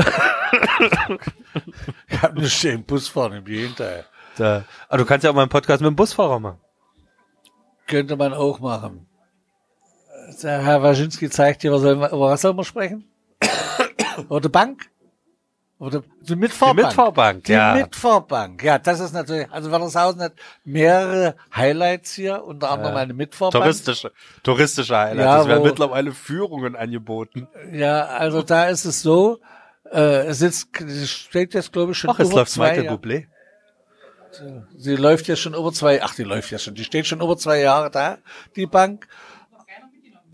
ich 2.07 2.21
habe 2.21 2.37
eine 2.37 2.49
schöne 2.49 2.79
Busfahren 2.79 3.33
im 3.33 3.45
Gegenteil. 3.45 4.05
Da. 4.37 4.65
Aber 4.89 4.97
du 4.97 5.05
kannst 5.05 5.23
ja 5.23 5.29
auch 5.29 5.35
mal 5.35 5.41
einen 5.41 5.49
Podcast 5.49 5.81
mit 5.81 5.87
dem 5.87 5.95
Busfahrer 5.95 6.39
machen. 6.39 6.59
Könnte 7.87 8.15
man 8.15 8.33
auch 8.33 8.59
machen. 8.59 9.07
Der 10.41 10.63
Herr 10.63 10.81
Waschinski 10.81 11.29
zeigt 11.29 11.63
dir, 11.63 11.71
was 11.71 11.81
soll 11.81 11.95
man, 11.95 12.09
über 12.09 12.31
was 12.31 12.41
soll 12.41 12.53
man 12.53 12.65
sprechen? 12.65 13.07
Die 14.17 14.49
Bank? 14.49 14.89
Oder 15.77 16.03
die 16.21 16.35
Mitfahrbank? 16.37 16.77
Die 16.79 16.85
Mitfahrbank, 16.85 17.43
Die 17.43 17.51
ja. 17.51 17.73
Mitfahrbank, 17.73 18.63
ja, 18.63 18.79
das 18.79 19.01
ist 19.01 19.13
natürlich, 19.13 19.51
also 19.51 19.71
Wallershausen 19.71 20.21
hat 20.21 20.33
mehrere 20.63 21.35
Highlights 21.53 22.13
hier, 22.13 22.43
unter 22.45 22.69
anderem 22.71 22.95
eine 22.95 23.13
Mitfahrbank. 23.13 23.61
Touristische, 23.61 24.11
touristische 24.41 24.97
Highlights. 24.97 25.25
Ja, 25.25 25.41
es 25.41 25.47
werden 25.47 25.61
wo- 25.63 25.65
mittlerweile 25.67 26.11
Führungen 26.13 26.77
angeboten. 26.77 27.47
Ja, 27.73 28.05
also 28.05 28.41
da 28.41 28.69
ist 28.69 28.85
es 28.85 29.01
so, 29.01 29.39
äh, 29.91 30.25
es 30.27 30.41
ist, 30.41 30.69
es 30.81 31.09
steht 31.11 31.53
jetzt, 31.53 31.73
glaube 31.73 31.91
ich, 31.91 31.97
schon 31.97 32.09
Ach, 32.09 32.19
es 32.19 32.29
über 32.29 32.37
läuft 32.39 32.51
zwei 32.53 32.69
Michael 32.69 32.85
Jahre. 32.85 32.95
Bublé. 32.97 33.25
Sie 34.77 34.95
läuft 34.95 35.27
ja 35.27 35.35
schon 35.37 35.53
über 35.53 35.71
zwei, 35.71 36.01
ach, 36.03 36.13
die 36.15 36.23
läuft 36.23 36.51
ja 36.51 36.57
schon, 36.59 36.75
die 36.75 36.83
steht 36.83 37.05
schon 37.07 37.21
über 37.21 37.37
zwei 37.37 37.59
Jahre 37.59 37.89
da, 37.91 38.17
die 38.55 38.65
Bank. 38.65 39.07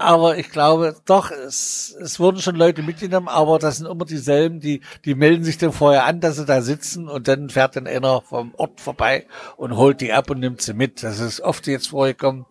Aber 0.01 0.37
ich 0.37 0.49
glaube, 0.49 0.95
doch, 1.05 1.31
es, 1.31 1.95
es 2.01 2.19
wurden 2.19 2.39
schon 2.41 2.55
Leute 2.55 2.81
mitgenommen, 2.81 3.27
aber 3.27 3.59
das 3.59 3.77
sind 3.77 3.87
immer 3.87 4.05
dieselben, 4.05 4.59
die, 4.59 4.81
die 5.05 5.15
melden 5.15 5.43
sich 5.43 5.57
dann 5.57 5.71
vorher 5.71 6.05
an, 6.05 6.19
dass 6.19 6.37
sie 6.37 6.45
da 6.45 6.61
sitzen 6.61 7.07
und 7.07 7.27
dann 7.27 7.49
fährt 7.49 7.75
dann 7.75 7.87
einer 7.87 8.21
vom 8.21 8.53
Ort 8.55 8.81
vorbei 8.81 9.25
und 9.57 9.77
holt 9.77 10.01
die 10.01 10.11
ab 10.13 10.29
und 10.29 10.39
nimmt 10.39 10.61
sie 10.61 10.73
mit. 10.73 11.03
Das 11.03 11.19
ist 11.19 11.41
oft 11.41 11.67
jetzt 11.67 11.89
vorgekommen, 11.89 12.45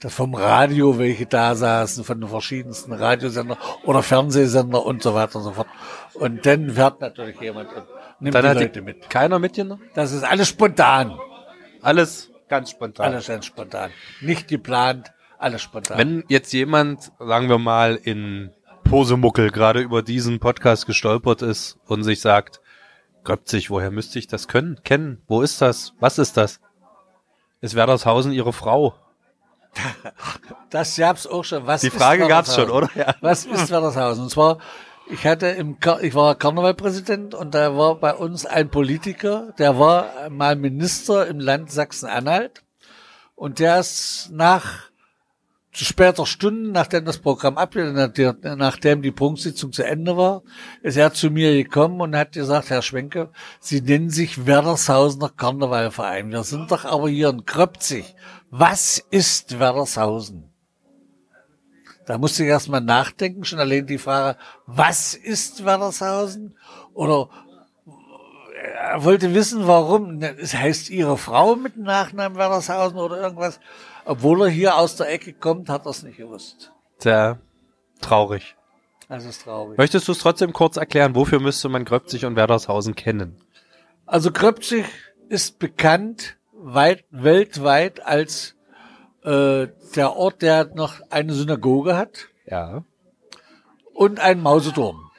dass 0.00 0.14
vom 0.14 0.34
Radio 0.34 0.98
welche 0.98 1.26
da 1.26 1.54
saßen, 1.54 2.04
von 2.04 2.20
den 2.20 2.28
verschiedensten 2.28 2.92
Radiosender 2.92 3.58
oder 3.84 4.02
Fernsehsender 4.02 4.84
und 4.84 5.02
so 5.02 5.14
weiter 5.14 5.36
und 5.36 5.44
so 5.44 5.52
fort. 5.52 5.68
Und 6.14 6.46
dann 6.46 6.70
fährt 6.70 7.00
natürlich 7.00 7.40
jemand 7.40 7.68
und 7.72 7.84
nimmt 8.20 8.34
Dann 8.34 8.42
die 8.42 8.48
hat 8.48 8.56
Leute 8.58 8.82
mit. 8.82 9.10
keiner 9.10 9.38
mitgenommen. 9.38 9.82
Das 9.94 10.12
ist 10.12 10.24
alles 10.24 10.48
spontan. 10.48 11.18
Alles 11.82 12.30
ganz 12.48 12.70
spontan. 12.70 13.06
Alles 13.12 13.26
ganz 13.26 13.46
spontan. 13.46 13.90
Nicht 14.20 14.48
geplant, 14.48 15.12
alles 15.38 15.62
spontan. 15.62 15.98
Wenn 15.98 16.24
jetzt 16.28 16.52
jemand, 16.52 17.12
sagen 17.18 17.48
wir 17.48 17.58
mal, 17.58 17.96
in 17.96 18.50
Posemuckel 18.84 19.50
gerade 19.50 19.80
über 19.80 20.02
diesen 20.02 20.40
Podcast 20.40 20.86
gestolpert 20.86 21.42
ist 21.42 21.78
und 21.86 22.04
sich 22.04 22.20
sagt, 22.20 22.60
Göpzig, 23.24 23.70
woher 23.70 23.90
müsste 23.90 24.18
ich 24.18 24.26
das 24.26 24.48
können, 24.48 24.80
kennen? 24.84 25.22
Wo 25.26 25.42
ist 25.42 25.60
das? 25.60 25.92
Was 26.00 26.18
ist 26.18 26.36
das? 26.36 26.60
Ist 27.60 27.74
Werdershausen 27.74 28.32
ihre 28.32 28.52
Frau? 28.52 28.94
das 30.70 30.96
gab's 30.96 31.26
auch 31.26 31.44
schon. 31.44 31.66
Was 31.66 31.82
Die 31.82 31.90
Frage 31.90 32.26
gab's 32.26 32.54
schon, 32.54 32.70
oder? 32.70 32.88
Ja. 32.94 33.14
Was 33.20 33.44
ist 33.44 33.70
Werdershausen? 33.70 34.24
Und 34.24 34.30
zwar, 34.30 34.58
ich 35.10 35.26
hatte 35.26 35.48
im, 35.48 35.78
Kar 35.80 36.02
ich 36.02 36.14
war 36.14 36.34
Karnevalpräsident 36.34 37.34
und 37.34 37.54
da 37.54 37.76
war 37.76 37.96
bei 37.96 38.14
uns 38.14 38.46
ein 38.46 38.70
Politiker, 38.70 39.52
der 39.58 39.78
war 39.78 40.30
mal 40.30 40.56
Minister 40.56 41.26
im 41.26 41.40
Land 41.40 41.70
Sachsen-Anhalt 41.70 42.62
und 43.34 43.58
der 43.58 43.80
ist 43.80 44.30
nach 44.32 44.88
zu 45.78 45.84
später 45.84 46.26
Stunde, 46.26 46.70
nachdem 46.70 47.04
das 47.04 47.18
Programm 47.18 47.56
abgelehnt 47.56 48.18
nachdem 48.42 49.00
die 49.00 49.12
Prunksitzung 49.12 49.70
zu 49.70 49.84
Ende 49.84 50.16
war, 50.16 50.42
ist 50.82 50.96
er 50.96 51.12
zu 51.12 51.30
mir 51.30 51.54
gekommen 51.54 52.00
und 52.00 52.16
hat 52.16 52.32
gesagt, 52.32 52.70
Herr 52.70 52.82
Schwenke, 52.82 53.30
Sie 53.60 53.80
nennen 53.80 54.10
sich 54.10 54.44
Werdershausener 54.44 55.28
Karnevalverein. 55.28 56.32
Wir 56.32 56.42
sind 56.42 56.72
doch 56.72 56.84
aber 56.84 57.08
hier 57.08 57.28
in 57.28 57.44
Kröpzig. 57.44 58.16
Was 58.50 59.04
ist 59.12 59.60
Werdershausen? 59.60 60.50
Da 62.06 62.18
musste 62.18 62.42
ich 62.42 62.48
erstmal 62.48 62.80
nachdenken, 62.80 63.44
schon 63.44 63.60
allein 63.60 63.86
die 63.86 63.98
Frage, 63.98 64.36
was 64.66 65.14
ist 65.14 65.64
Werdershausen? 65.64 66.58
Oder 66.92 67.28
er 68.80 69.04
wollte 69.04 69.32
wissen, 69.32 69.68
warum. 69.68 70.20
Es 70.22 70.54
heißt 70.54 70.90
ihre 70.90 71.18
Frau 71.18 71.54
mit 71.54 71.76
Nachnamen 71.76 72.36
Werdershausen 72.36 72.98
oder 72.98 73.20
irgendwas. 73.20 73.60
Obwohl 74.08 74.42
er 74.42 74.48
hier 74.48 74.76
aus 74.76 74.96
der 74.96 75.10
Ecke 75.12 75.34
kommt, 75.34 75.68
hat 75.68 75.84
er 75.86 75.90
es 75.90 76.02
nicht 76.02 76.16
gewusst. 76.16 76.72
Sehr 76.98 77.38
traurig. 78.00 78.56
Das 79.08 79.24
ist 79.26 79.42
traurig. 79.44 79.76
Möchtest 79.76 80.08
du 80.08 80.12
es 80.12 80.18
trotzdem 80.18 80.52
kurz 80.52 80.76
erklären, 80.78 81.14
wofür 81.14 81.40
müsste 81.40 81.68
man 81.68 81.84
Gröpzig 81.84 82.24
und 82.24 82.34
Werdershausen 82.34 82.94
kennen? 82.94 83.36
Also 84.06 84.30
Kröpzig 84.32 84.86
ist 85.28 85.58
bekannt 85.58 86.36
weit, 86.52 87.04
weltweit 87.10 88.04
als 88.06 88.54
äh, 89.24 89.68
der 89.94 90.16
Ort, 90.16 90.40
der 90.42 90.70
noch 90.74 90.94
eine 91.10 91.34
Synagoge 91.34 91.96
hat 91.96 92.28
Ja. 92.46 92.84
und 93.94 94.20
einen 94.20 94.42
Mauseturm. 94.42 95.10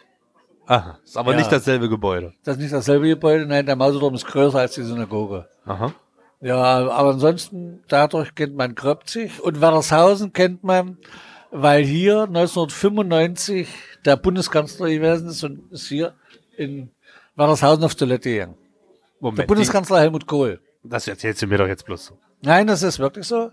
Aha, 0.66 0.98
ist 1.04 1.16
aber 1.18 1.32
Ja. 1.34 1.38
nicht 1.38 1.52
dasselbe 1.52 1.90
Gebäude. 1.90 2.34
Das 2.44 2.56
ist 2.58 2.62
nicht 2.64 2.74
dasselbe 2.74 3.08
Gebäude, 3.08 3.46
nein, 3.46 3.66
der 3.68 3.76
Mauseturm 3.76 4.16
ist 4.16 4.26
größer 4.26 4.60
als 4.60 4.74
die 4.74 4.84
Synagoge. 4.84 5.48
Aha. 5.66 5.94
Ja, 6.42 6.90
aber 6.90 7.10
ansonsten, 7.10 7.84
dadurch 7.90 8.34
kennt 8.34 8.56
man 8.56 8.76
Kröpzig 8.76 9.42
und 9.42 9.60
Werdershausen 9.60 10.32
kennt 10.32 10.64
man, 10.64 10.98
weil 11.52 11.84
hier 11.84 12.24
1995 12.24 13.68
der 14.06 14.16
Bundeskanzler 14.16 14.90
gewesen 14.90 15.30
ist 15.30 15.44
und 15.44 15.72
ist 15.72 15.88
hier 15.88 16.14
in 16.56 16.92
Werdershausen 17.36 17.84
auf 17.84 17.96
Toilette 17.96 18.32
gegangen. 18.32 18.56
Der 18.56 19.22
Moment, 19.22 19.40
die, 19.40 19.46
Bundeskanzler 19.48 20.00
Helmut 20.00 20.28
Kohl. 20.28 20.62
das 20.84 21.08
erzählst 21.08 21.42
du 21.42 21.48
mir 21.48 21.58
doch 21.58 21.68
jetzt 21.68 21.86
bloß 21.86 22.06
so. 22.06 22.18
Nein, 22.42 22.68
das 22.68 22.84
ist 22.84 23.00
wirklich 23.00 23.28
so. 23.28 23.52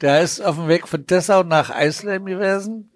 Der 0.00 0.20
ist 0.22 0.40
auf 0.40 0.56
dem 0.56 0.66
Weg 0.66 0.88
von 0.88 1.06
Dessau 1.06 1.44
nach 1.44 1.70
Eisleben 1.70 2.26
gewesen, 2.26 2.90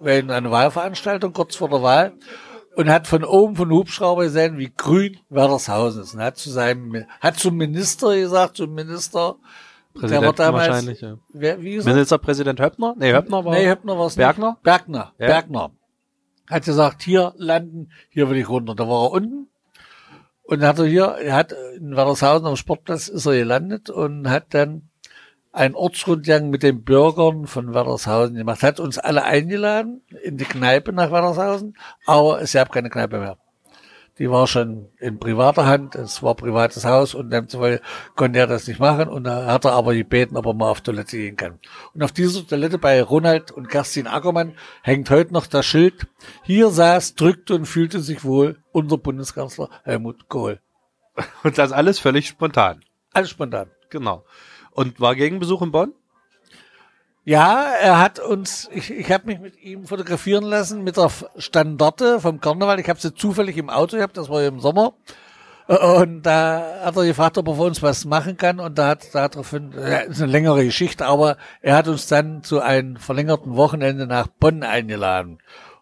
wegen 0.00 0.32
einer 0.32 0.50
Wahlveranstaltung 0.50 1.32
kurz 1.32 1.54
vor 1.54 1.68
der 1.68 1.82
Wahl. 1.82 2.12
Und 2.76 2.88
hat 2.88 3.06
von 3.06 3.24
oben 3.24 3.56
von 3.56 3.70
Hubschrauber 3.70 4.24
gesehen, 4.24 4.58
wie 4.58 4.72
grün 4.74 5.18
Werdershausen 5.28 6.02
ist. 6.02 6.14
Und 6.14 6.20
hat 6.20 6.36
zu 6.36 6.50
seinem, 6.50 7.04
hat 7.20 7.38
zum 7.38 7.56
Minister 7.56 8.14
gesagt, 8.14 8.56
zum 8.56 8.74
Minister, 8.74 9.36
der 10.00 10.22
war 10.22 10.32
damals, 10.32 10.68
wahrscheinlich, 10.68 11.00
ja. 11.00 11.18
wer, 11.32 11.60
wie 11.60 11.74
gesagt? 11.74 11.94
Ministerpräsident 11.94 12.60
Höppner? 12.60 12.94
Nee, 12.96 13.12
Höppner 13.12 13.44
war. 13.44 13.54
Nee, 13.54 13.68
Höppner 13.68 13.98
war 13.98 14.06
es 14.06 14.16
Bergner? 14.16 14.50
Nicht. 14.50 14.62
Bergner. 14.62 15.12
Ja. 15.18 15.26
Bergner. 15.26 15.70
Hat 16.48 16.64
gesagt, 16.64 17.02
hier 17.02 17.32
landen, 17.36 17.92
hier 18.08 18.30
will 18.30 18.36
ich 18.36 18.48
runter. 18.48 18.74
Da 18.74 18.88
war 18.88 19.06
er 19.06 19.12
unten. 19.12 19.48
Und 20.42 20.62
hat 20.62 20.78
er 20.78 20.86
hier, 20.86 21.04
er 21.22 21.34
hat 21.34 21.52
in 21.76 21.94
Werdershausen 21.94 22.46
am 22.46 22.56
Sportplatz 22.56 23.08
ist 23.08 23.26
er 23.26 23.34
gelandet 23.34 23.88
und 23.88 24.28
hat 24.28 24.52
dann 24.54 24.89
einen 25.52 25.74
Ortsrundgang 25.74 26.50
mit 26.50 26.62
den 26.62 26.84
Bürgern 26.84 27.46
von 27.46 27.74
Werdershausen 27.74 28.36
gemacht. 28.36 28.62
Hat 28.62 28.80
uns 28.80 28.98
alle 28.98 29.24
eingeladen 29.24 30.02
in 30.22 30.36
die 30.36 30.44
Kneipe 30.44 30.92
nach 30.92 31.10
Werdershausen, 31.10 31.76
aber 32.06 32.40
es 32.40 32.52
gab 32.52 32.72
keine 32.72 32.90
Kneipe 32.90 33.18
mehr. 33.18 33.36
Die 34.18 34.30
war 34.30 34.46
schon 34.46 34.88
in 34.98 35.18
privater 35.18 35.64
Hand, 35.64 35.94
es 35.94 36.22
war 36.22 36.34
privates 36.34 36.84
Haus 36.84 37.14
und 37.14 37.30
demzufolge 37.30 37.80
konnte 38.16 38.38
er 38.38 38.46
das 38.46 38.66
nicht 38.66 38.78
machen 38.78 39.08
und 39.08 39.24
da 39.24 39.46
hat 39.46 39.64
er 39.64 39.72
aber 39.72 39.94
gebeten, 39.94 40.36
ob 40.36 40.44
er 40.44 40.52
mal 40.52 40.68
auf 40.68 40.82
Toilette 40.82 41.16
gehen 41.16 41.36
kann. 41.36 41.58
Und 41.94 42.02
auf 42.02 42.12
dieser 42.12 42.46
Toilette 42.46 42.76
bei 42.76 43.02
Ronald 43.02 43.50
und 43.50 43.70
Kerstin 43.70 44.06
Ackermann 44.06 44.56
hängt 44.82 45.08
heute 45.08 45.32
noch 45.32 45.46
das 45.46 45.64
Schild, 45.64 46.06
hier 46.42 46.68
saß, 46.68 47.14
drückte 47.14 47.54
und 47.54 47.64
fühlte 47.64 48.00
sich 48.00 48.22
wohl 48.22 48.58
unser 48.72 48.98
Bundeskanzler 48.98 49.70
Helmut 49.84 50.28
Kohl. 50.28 50.60
Und 51.42 51.56
das 51.56 51.72
alles 51.72 51.98
völlig 51.98 52.28
spontan. 52.28 52.84
Alles 53.14 53.30
spontan. 53.30 53.70
Genau. 53.88 54.24
Und 54.72 55.00
war 55.00 55.14
Gegenbesuch 55.14 55.62
in 55.62 55.72
Bonn? 55.72 55.92
Ja, 57.24 57.64
er 57.80 57.98
hat 57.98 58.18
uns, 58.18 58.68
ich, 58.72 58.90
ich 58.90 59.12
habe 59.12 59.26
mich 59.26 59.38
mit 59.40 59.62
ihm 59.62 59.86
fotografieren 59.86 60.42
lassen 60.42 60.82
mit 60.82 60.96
der 60.96 61.10
Standarte 61.36 62.18
vom 62.20 62.40
Karneval. 62.40 62.80
Ich 62.80 62.88
habe 62.88 62.98
sie 62.98 63.14
zufällig 63.14 63.56
im 63.58 63.68
Auto 63.68 63.96
gehabt, 63.96 64.16
das 64.16 64.30
war 64.30 64.42
im 64.42 64.58
Sommer. 64.60 64.94
Und 65.68 66.22
da 66.22 66.80
hat 66.82 66.96
er 66.96 67.04
gefragt, 67.04 67.38
ob 67.38 67.46
er 67.46 67.54
für 67.54 67.62
uns 67.62 67.82
was 67.82 68.04
machen 68.04 68.36
kann. 68.36 68.58
Und 68.58 68.78
da 68.78 68.88
hat, 68.88 69.14
da 69.14 69.28
für, 69.42 69.62
ja, 69.76 69.98
ist 69.98 70.20
eine 70.20 70.32
längere 70.32 70.64
Geschichte, 70.64 71.06
aber 71.06 71.36
er 71.60 71.76
hat 71.76 71.86
uns 71.86 72.08
dann 72.08 72.42
zu 72.42 72.60
einem 72.60 72.96
verlängerten 72.96 73.54
Wochenende 73.54 74.06
nach 74.06 74.26
Bonn 74.26 74.64
eingeladen. 74.64 75.38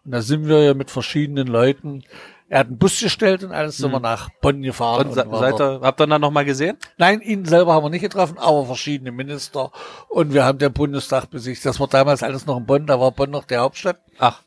Und 0.09 0.13
da 0.13 0.21
sind 0.23 0.47
wir 0.47 0.63
ja 0.63 0.73
mit 0.73 0.89
verschiedenen 0.89 1.45
Leuten. 1.45 2.03
Er 2.47 2.61
hat 2.61 2.67
einen 2.67 2.79
Bus 2.79 2.99
gestellt 2.99 3.43
und 3.43 3.51
alles 3.51 3.77
sind 3.77 3.91
wir 3.91 3.99
nach 3.99 4.29
Bonn 4.41 4.63
gefahren. 4.63 5.09
Und, 5.09 5.15
war 5.15 5.39
seid 5.39 5.59
ihr, 5.61 5.81
habt 5.83 6.01
ihr 6.01 6.07
dann 6.07 6.19
noch 6.19 6.31
mal 6.31 6.45
gesehen? 6.45 6.77
Nein, 6.97 7.21
ihn 7.21 7.45
selber 7.45 7.73
haben 7.73 7.83
wir 7.85 7.91
nicht 7.91 8.01
getroffen, 8.01 8.39
aber 8.39 8.65
verschiedene 8.65 9.11
Minister. 9.11 9.71
Und 10.07 10.33
wir 10.33 10.45
haben 10.45 10.57
den 10.57 10.73
Bundestag 10.73 11.29
besichtigt. 11.29 11.67
Das 11.67 11.79
war 11.79 11.85
damals 11.87 12.23
alles 12.23 12.47
noch 12.47 12.57
in 12.57 12.65
Bonn, 12.65 12.87
da 12.87 12.99
war 12.99 13.11
Bonn 13.11 13.29
noch 13.29 13.45
die 13.45 13.57
Hauptstadt. 13.57 13.99
Ach, 14.17 14.41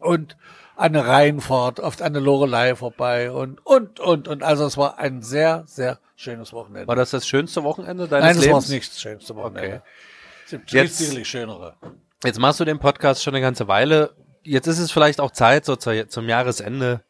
Und 0.00 0.36
eine 0.74 1.06
Rheinfahrt, 1.06 1.78
oft 1.78 2.02
eine 2.02 2.18
Lorelei 2.18 2.74
vorbei 2.74 3.30
und, 3.30 3.64
und, 3.64 4.00
und, 4.00 4.26
und. 4.26 4.42
Also 4.42 4.66
es 4.66 4.76
war 4.76 4.98
ein 4.98 5.22
sehr, 5.22 5.62
sehr 5.68 6.00
schönes 6.16 6.52
Wochenende. 6.52 6.88
war 6.88 6.96
das 6.96 7.10
das 7.10 7.24
schönste 7.28 7.62
Wochenende 7.62 8.08
deines 8.08 8.24
Nein, 8.26 8.34
das 8.36 8.44
war 8.46 8.54
Lebens? 8.54 8.68
nicht 8.68 8.90
das 8.90 9.00
schönste 9.00 9.36
Wochenende. 9.36 9.60
Okay. 9.76 9.80
Es 10.44 10.50
gibt 10.50 10.72
Jetzt- 10.72 10.98
sicherlich 10.98 11.28
schönere. 11.28 11.76
Jetzt 12.24 12.40
machst 12.40 12.58
du 12.58 12.64
den 12.64 12.80
Podcast 12.80 13.22
schon 13.22 13.34
eine 13.36 13.40
ganze 13.42 13.68
Weile. 13.68 14.10
Jetzt 14.48 14.66
ist 14.66 14.78
es 14.78 14.90
vielleicht 14.90 15.20
auch 15.20 15.30
Zeit, 15.30 15.66
so 15.66 15.76
zu, 15.76 16.08
zum 16.08 16.26
Jahresende 16.26 17.02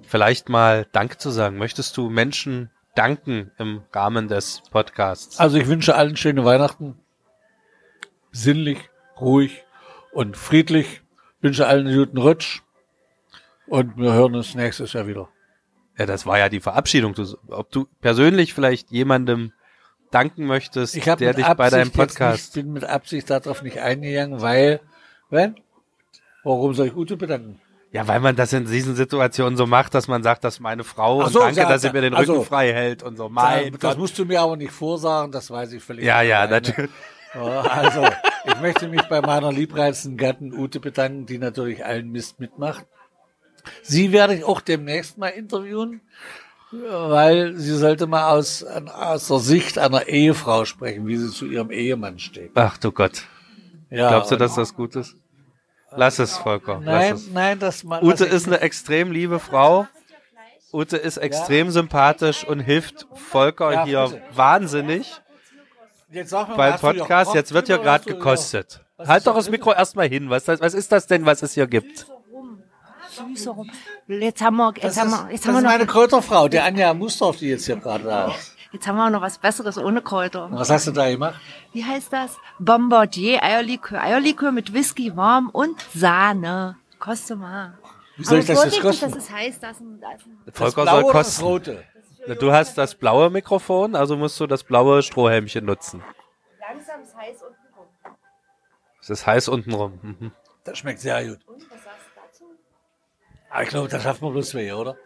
vielleicht 0.00 0.48
mal 0.48 0.86
Dank 0.92 1.20
zu 1.20 1.30
sagen. 1.30 1.58
Möchtest 1.58 1.94
du 1.98 2.08
Menschen 2.08 2.70
danken 2.94 3.50
im 3.58 3.82
Rahmen 3.92 4.28
des 4.28 4.62
Podcasts? 4.70 5.38
Also 5.38 5.58
ich 5.58 5.66
wünsche 5.66 5.94
allen 5.94 6.16
schöne 6.16 6.46
Weihnachten. 6.46 6.98
Sinnlich, 8.32 8.78
ruhig 9.20 9.66
und 10.12 10.38
friedlich. 10.38 11.02
Wünsche 11.42 11.66
allen 11.66 11.86
einen 11.86 11.98
guten 11.98 12.16
Rutsch. 12.16 12.62
Und 13.66 13.98
wir 13.98 14.14
hören 14.14 14.34
uns 14.34 14.54
nächstes 14.54 14.94
Jahr 14.94 15.06
wieder. 15.06 15.28
Ja, 15.98 16.06
das 16.06 16.24
war 16.24 16.38
ja 16.38 16.48
die 16.48 16.60
Verabschiedung. 16.60 17.12
Du, 17.12 17.26
ob 17.48 17.70
du 17.70 17.86
persönlich 18.00 18.54
vielleicht 18.54 18.90
jemandem 18.90 19.52
danken 20.10 20.46
möchtest, 20.46 20.96
Ich 20.96 21.04
der 21.04 21.34
dich 21.34 21.46
bei 21.46 21.68
deinem 21.68 21.88
Absicht 21.88 21.94
Podcast. 21.94 22.56
Nicht, 22.56 22.64
bin 22.64 22.72
mit 22.72 22.84
Absicht 22.84 23.28
darauf 23.28 23.62
nicht 23.62 23.80
eingegangen, 23.80 24.40
weil, 24.40 24.80
wenn? 25.28 25.56
Warum 26.44 26.74
soll 26.74 26.86
ich 26.88 26.96
Ute 26.96 27.16
bedanken? 27.16 27.60
Ja, 27.90 28.06
weil 28.06 28.20
man 28.20 28.36
das 28.36 28.52
in 28.52 28.66
diesen 28.66 28.94
Situationen 28.94 29.56
so 29.56 29.66
macht, 29.66 29.94
dass 29.94 30.08
man 30.08 30.22
sagt, 30.22 30.44
dass 30.44 30.60
meine 30.60 30.84
Frau 30.84 31.22
Ach 31.22 31.26
und 31.26 31.32
so, 31.32 31.38
danke, 31.40 31.60
ja, 31.60 31.68
dass 31.68 31.80
sie 31.82 31.90
mir 31.90 32.02
den 32.02 32.12
Rücken 32.14 32.30
also- 32.32 32.42
frei 32.44 32.72
hält 32.72 33.02
und 33.02 33.16
so. 33.16 33.28
Mein 33.30 33.72
das 33.72 33.80
Gott. 33.80 33.98
musst 33.98 34.18
du 34.18 34.24
mir 34.26 34.40
aber 34.42 34.56
nicht 34.56 34.72
vorsagen, 34.72 35.32
das 35.32 35.50
weiß 35.50 35.72
ich 35.72 35.82
völlig. 35.82 36.04
Ja, 36.04 36.20
ja, 36.22 36.40
alleine. 36.40 36.52
natürlich. 36.68 36.90
Ja, 37.34 37.60
Also, 37.62 38.06
ich 38.46 38.60
möchte 38.60 38.88
mich 38.88 39.02
bei 39.02 39.20
meiner 39.20 39.52
liebreizenden 39.52 40.16
Gattin 40.18 40.52
Ute 40.52 40.80
bedanken, 40.80 41.26
die 41.26 41.38
natürlich 41.38 41.84
allen 41.84 42.10
Mist 42.10 42.40
mitmacht. 42.40 42.86
Sie 43.82 44.12
werde 44.12 44.34
ich 44.34 44.44
auch 44.44 44.60
demnächst 44.62 45.18
mal 45.18 45.28
interviewen, 45.28 46.00
weil 46.70 47.54
sie 47.56 47.74
sollte 47.76 48.06
mal 48.06 48.30
aus, 48.30 48.62
aus 48.64 49.28
der 49.28 49.38
Sicht 49.38 49.78
einer 49.78 50.06
Ehefrau 50.08 50.64
sprechen, 50.66 51.06
wie 51.06 51.16
sie 51.16 51.30
zu 51.30 51.46
ihrem 51.46 51.70
Ehemann 51.70 52.18
steht. 52.18 52.52
Ach 52.54 52.76
du 52.78 52.92
Gott. 52.92 53.22
Ja, 53.90 54.08
Glaubst 54.10 54.30
du, 54.30 54.36
dass 54.36 54.54
das 54.54 54.74
gut 54.74 54.96
ist? 54.96 55.16
Lass 55.96 56.18
es, 56.18 56.36
Volker. 56.36 56.80
Nein, 56.80 57.10
Lass 57.12 57.20
es. 57.22 57.30
nein, 57.30 57.58
das 57.58 57.84
mal. 57.84 58.02
Ute 58.02 58.24
ist 58.24 58.46
eine 58.46 58.60
extrem 58.60 59.10
liebe 59.12 59.38
Frau. 59.38 59.86
Ute 60.72 60.96
ist 60.98 61.16
extrem 61.16 61.70
sympathisch 61.70 62.44
und 62.44 62.60
hilft 62.60 63.06
Volker 63.14 63.72
Ja, 63.72 63.84
hier 63.84 64.04
bitte. 64.08 64.22
wahnsinnig 64.34 65.20
Jetzt 66.10 66.30
sag 66.30 66.48
mir 66.48 66.56
mal, 66.56 66.70
beim 66.72 66.80
Podcast. 66.80 67.34
Jetzt 67.34 67.52
wird 67.52 67.66
hier 67.68 67.78
gerade 67.78 68.04
gekostet. 68.04 68.80
Was 68.98 69.08
Halt 69.08 69.26
doch 69.26 69.32
da 69.32 69.36
das 69.38 69.46
drin? 69.46 69.52
Mikro 69.52 69.72
erstmal 69.72 70.08
hin. 70.08 70.28
Was, 70.30 70.44
das- 70.44 70.60
was 70.60 70.74
ist 70.74 70.90
das 70.92 71.06
denn, 71.06 71.24
was 71.24 71.42
es 71.42 71.54
hier 71.54 71.66
gibt? 71.66 72.06
Süße 73.10 73.50
rum. 73.50 73.70
Jetzt 74.06 74.42
haben 74.42 74.56
wir, 74.56 74.72
Das 74.72 74.82
jetzt 74.82 74.92
ist, 74.92 75.00
haben 75.00 75.10
wir, 75.10 75.32
jetzt 75.32 75.44
das 75.44 75.48
haben 75.48 75.56
ist 75.56 75.62
wir 75.62 75.68
meine 75.70 75.84
noch, 75.86 75.92
Kräuterfrau, 75.92 76.48
die 76.48 76.60
Anja 76.60 76.92
Mustorf, 76.94 77.38
die 77.38 77.48
jetzt 77.48 77.66
hier 77.66 77.76
gerade 77.76 78.04
da 78.04 78.28
ist. 78.28 78.54
Jetzt 78.72 78.86
haben 78.86 78.96
wir 78.96 79.10
noch 79.10 79.22
was 79.22 79.38
Besseres 79.38 79.78
ohne 79.78 80.02
Kräuter. 80.02 80.48
Was 80.52 80.70
hast 80.70 80.86
du 80.86 80.92
da 80.92 81.08
gemacht? 81.10 81.40
Wie 81.72 81.84
heißt 81.84 82.12
das? 82.12 82.36
Bombardier 82.58 83.42
Eierlikör. 83.42 84.00
Eierlikör 84.02 84.52
mit 84.52 84.72
Whisky 84.72 85.16
warm 85.16 85.48
und 85.50 85.80
Sahne. 85.94 86.76
Koste 86.98 87.36
mal. 87.36 87.78
Wie 88.16 88.24
soll 88.24 88.40
ich 88.40 88.46
das 88.46 88.64
jetzt 88.64 88.80
kosten? 88.80 89.10
Das 89.10 89.16
ist 89.16 89.32
heiß, 89.32 89.60
das 89.60 89.76
ist 89.76 89.80
ein, 89.80 90.00
das 90.00 90.20
ist 90.20 90.26
ein 90.26 90.52
Volker 90.52 90.82
Blaue 90.82 91.00
soll 91.02 91.04
oder 91.04 91.18
das 91.18 91.26
kosten. 91.28 91.44
rote? 91.44 91.84
Du 92.40 92.52
hast 92.52 92.76
das 92.76 92.94
blaue 92.94 93.30
Mikrofon, 93.30 93.94
also 93.94 94.16
musst 94.16 94.38
du 94.40 94.46
das 94.46 94.64
blaue 94.64 95.02
Strohhelmchen 95.02 95.64
nutzen. 95.64 96.02
langsam 96.60 97.00
ist 97.00 97.16
heiß 97.16 97.42
unten 97.42 97.74
rum. 97.74 97.86
Es 99.00 99.10
ist 99.10 99.26
heiß 99.26 99.48
untenrum. 99.48 99.98
Mhm. 100.02 100.32
Das 100.64 100.76
schmeckt 100.78 101.00
sehr 101.00 101.26
gut. 101.26 101.38
Und 101.46 101.62
was 101.70 101.84
sagst 101.84 102.06
du 102.14 102.20
dazu? 102.20 102.44
Aber 103.48 103.62
ich 103.62 103.68
glaube, 103.70 103.88
das 103.88 104.02
schafft 104.02 104.20
man 104.20 104.32
bloß 104.32 104.50
zwei, 104.50 104.74
oder? 104.74 104.96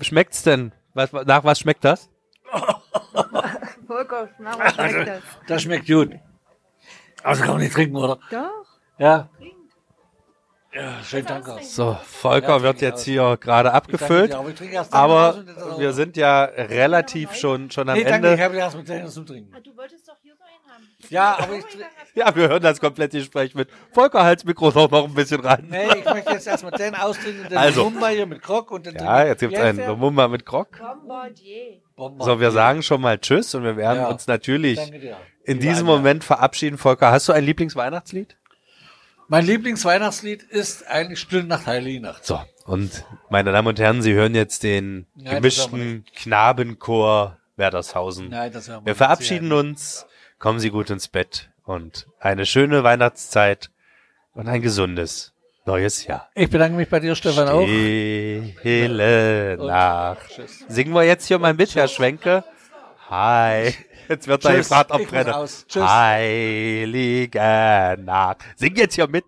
Schmeckt's 0.00 0.42
denn? 0.42 0.72
Was, 0.94 1.12
nach 1.12 1.44
was 1.44 1.58
schmeckt 1.58 1.84
das? 1.84 2.10
Volker, 3.86 4.28
nach 4.38 4.58
was 4.58 4.74
schmeckt 4.74 5.08
das? 5.08 5.22
Das 5.46 5.62
schmeckt 5.62 5.86
gut. 5.86 6.12
Also 7.22 7.42
kann 7.42 7.52
man 7.52 7.62
nicht 7.62 7.72
trinken, 7.72 7.96
oder? 7.96 8.18
Doch. 8.30 8.66
Ja. 8.98 9.28
Ja, 10.74 11.02
schönen 11.04 11.26
Dank 11.26 11.46
aus. 11.48 11.74
So, 11.76 11.98
Volker 12.02 12.56
Ja, 12.56 12.62
wird 12.62 12.76
ich 12.76 12.80
jetzt 12.82 12.94
aus. 13.00 13.04
hier 13.04 13.36
gerade 13.38 13.68
Ich 13.68 13.72
danke 13.72 13.74
abgefüllt. 13.74 14.34
ich 14.48 14.54
trinke 14.54 14.74
erst 14.74 14.94
dann 14.94 15.00
aus 15.10 15.36
Aber 15.36 15.78
wir 15.78 15.92
sind 15.92 16.16
ja 16.16 16.44
relativ 16.44 17.34
schon, 17.34 17.70
schon 17.70 17.88
am 17.90 17.94
Nee, 17.96 18.04
danke, 18.04 18.28
ich 18.28 18.32
Ende. 18.32 18.44
habe 18.44 18.56
erst 18.56 18.76
mit 18.78 18.88
denen 18.88 19.06
zum 19.08 19.26
Trinken. 19.26 19.52
Du 19.62 19.76
wolltest 19.76 20.08
doch 20.08 20.14
einen 20.24 20.32
haben. 20.72 20.88
Ja, 21.08 21.36
aber 21.38 21.54
ich 21.56 21.64
trinke. 21.64 21.86
Ja, 22.14 22.34
wir 22.34 22.48
hören 22.48 22.62
das 22.62 22.80
komplette 22.80 23.18
Gespräch 23.18 23.54
mit. 23.54 23.68
Volker, 23.92 24.22
halt's 24.22 24.44
Mikro 24.44 24.70
noch 24.70 25.04
ein 25.08 25.14
bisschen 25.14 25.40
ran. 25.40 25.66
Nee, 25.68 25.86
ich 25.98 26.04
möchte 26.04 26.32
jetzt 26.32 26.46
erst 26.46 26.64
mit 26.64 26.78
denen 26.78 26.94
austrinken, 26.94 27.48
den 27.48 27.58
Also. 27.58 27.84
Mumbai 27.90 28.14
hier 28.14 28.26
mit 28.26 28.42
Krog 28.42 28.70
und 28.70 28.86
den 28.86 28.94
Ja, 28.96 29.26
jetzt 29.26 29.40
gibt's 29.40 29.58
einen 29.58 29.86
Lumumba 29.86 30.28
mit 30.28 30.46
Krog. 30.46 30.78
Bombardier. 30.78 31.80
So, 31.96 32.40
wir 32.40 32.50
sagen 32.50 32.82
schon 32.82 33.00
mal 33.00 33.18
Tschüss 33.18 33.54
und 33.54 33.64
wir 33.64 33.76
werden 33.76 34.00
Ja. 34.02 34.08
uns 34.08 34.26
natürlich 34.26 34.78
in 35.44 35.58
diesem. 35.60 35.86
Moment 35.86 36.22
verabschieden. 36.24 36.78
Volker, 36.78 37.10
hast 37.10 37.28
du 37.28 37.32
ein 37.32 37.44
Lieblingsweihnachtslied? 37.44 38.36
Mein 39.28 39.46
Lieblingsweihnachtslied 39.46 40.42
ist 40.42 40.86
eigentlich 40.88 41.20
Stille 41.20 41.44
Nacht, 41.44 41.66
Heilige 41.66 42.00
Nacht. 42.00 42.24
So, 42.26 42.40
und 42.66 43.04
meine 43.30 43.50
Damen 43.52 43.68
und 43.68 43.78
Herren, 43.78 44.02
Sie 44.02 44.12
hören 44.12 44.34
jetzt 44.34 44.62
den 44.62 45.06
Nein, 45.14 45.36
gemischten 45.36 46.04
Knabenchor 46.14 47.38
Werdershausen. 47.56 48.28
Nein, 48.28 48.52
wir 48.52 48.84
Wir 48.84 48.94
verabschieden 48.94 49.52
uns. 49.52 50.06
Kommen 50.42 50.58
Sie 50.58 50.70
gut 50.70 50.90
ins 50.90 51.06
Bett 51.06 51.50
und 51.64 52.08
eine 52.18 52.46
schöne 52.46 52.82
Weihnachtszeit 52.82 53.70
und 54.34 54.48
ein 54.48 54.60
gesundes 54.60 55.32
neues 55.66 56.04
Jahr. 56.04 56.30
Ich 56.34 56.50
bedanke 56.50 56.76
mich 56.76 56.88
bei 56.88 56.98
dir, 56.98 57.14
Stefan, 57.14 57.48
auch. 57.48 57.62
Stille 57.62 59.56
Nacht. 59.56 60.42
Singen 60.66 60.94
wir 60.94 61.04
jetzt 61.04 61.28
hier 61.28 61.38
mal 61.38 61.54
mit, 61.54 61.76
Herr 61.76 61.86
Schwenke? 61.86 62.42
Hi. 63.08 63.72
Jetzt 64.08 64.26
wird 64.26 64.44
da 64.44 64.52
gefragt, 64.56 64.90
ob 64.90 65.06
Brenner. 65.06 65.36
aus. 65.36 65.64
Tschüss. 65.68 65.84
Heilige 65.86 67.38
Nacht. 68.00 68.38
Sing 68.56 68.74
jetzt 68.74 68.96
hier 68.96 69.06
mit. 69.06 69.24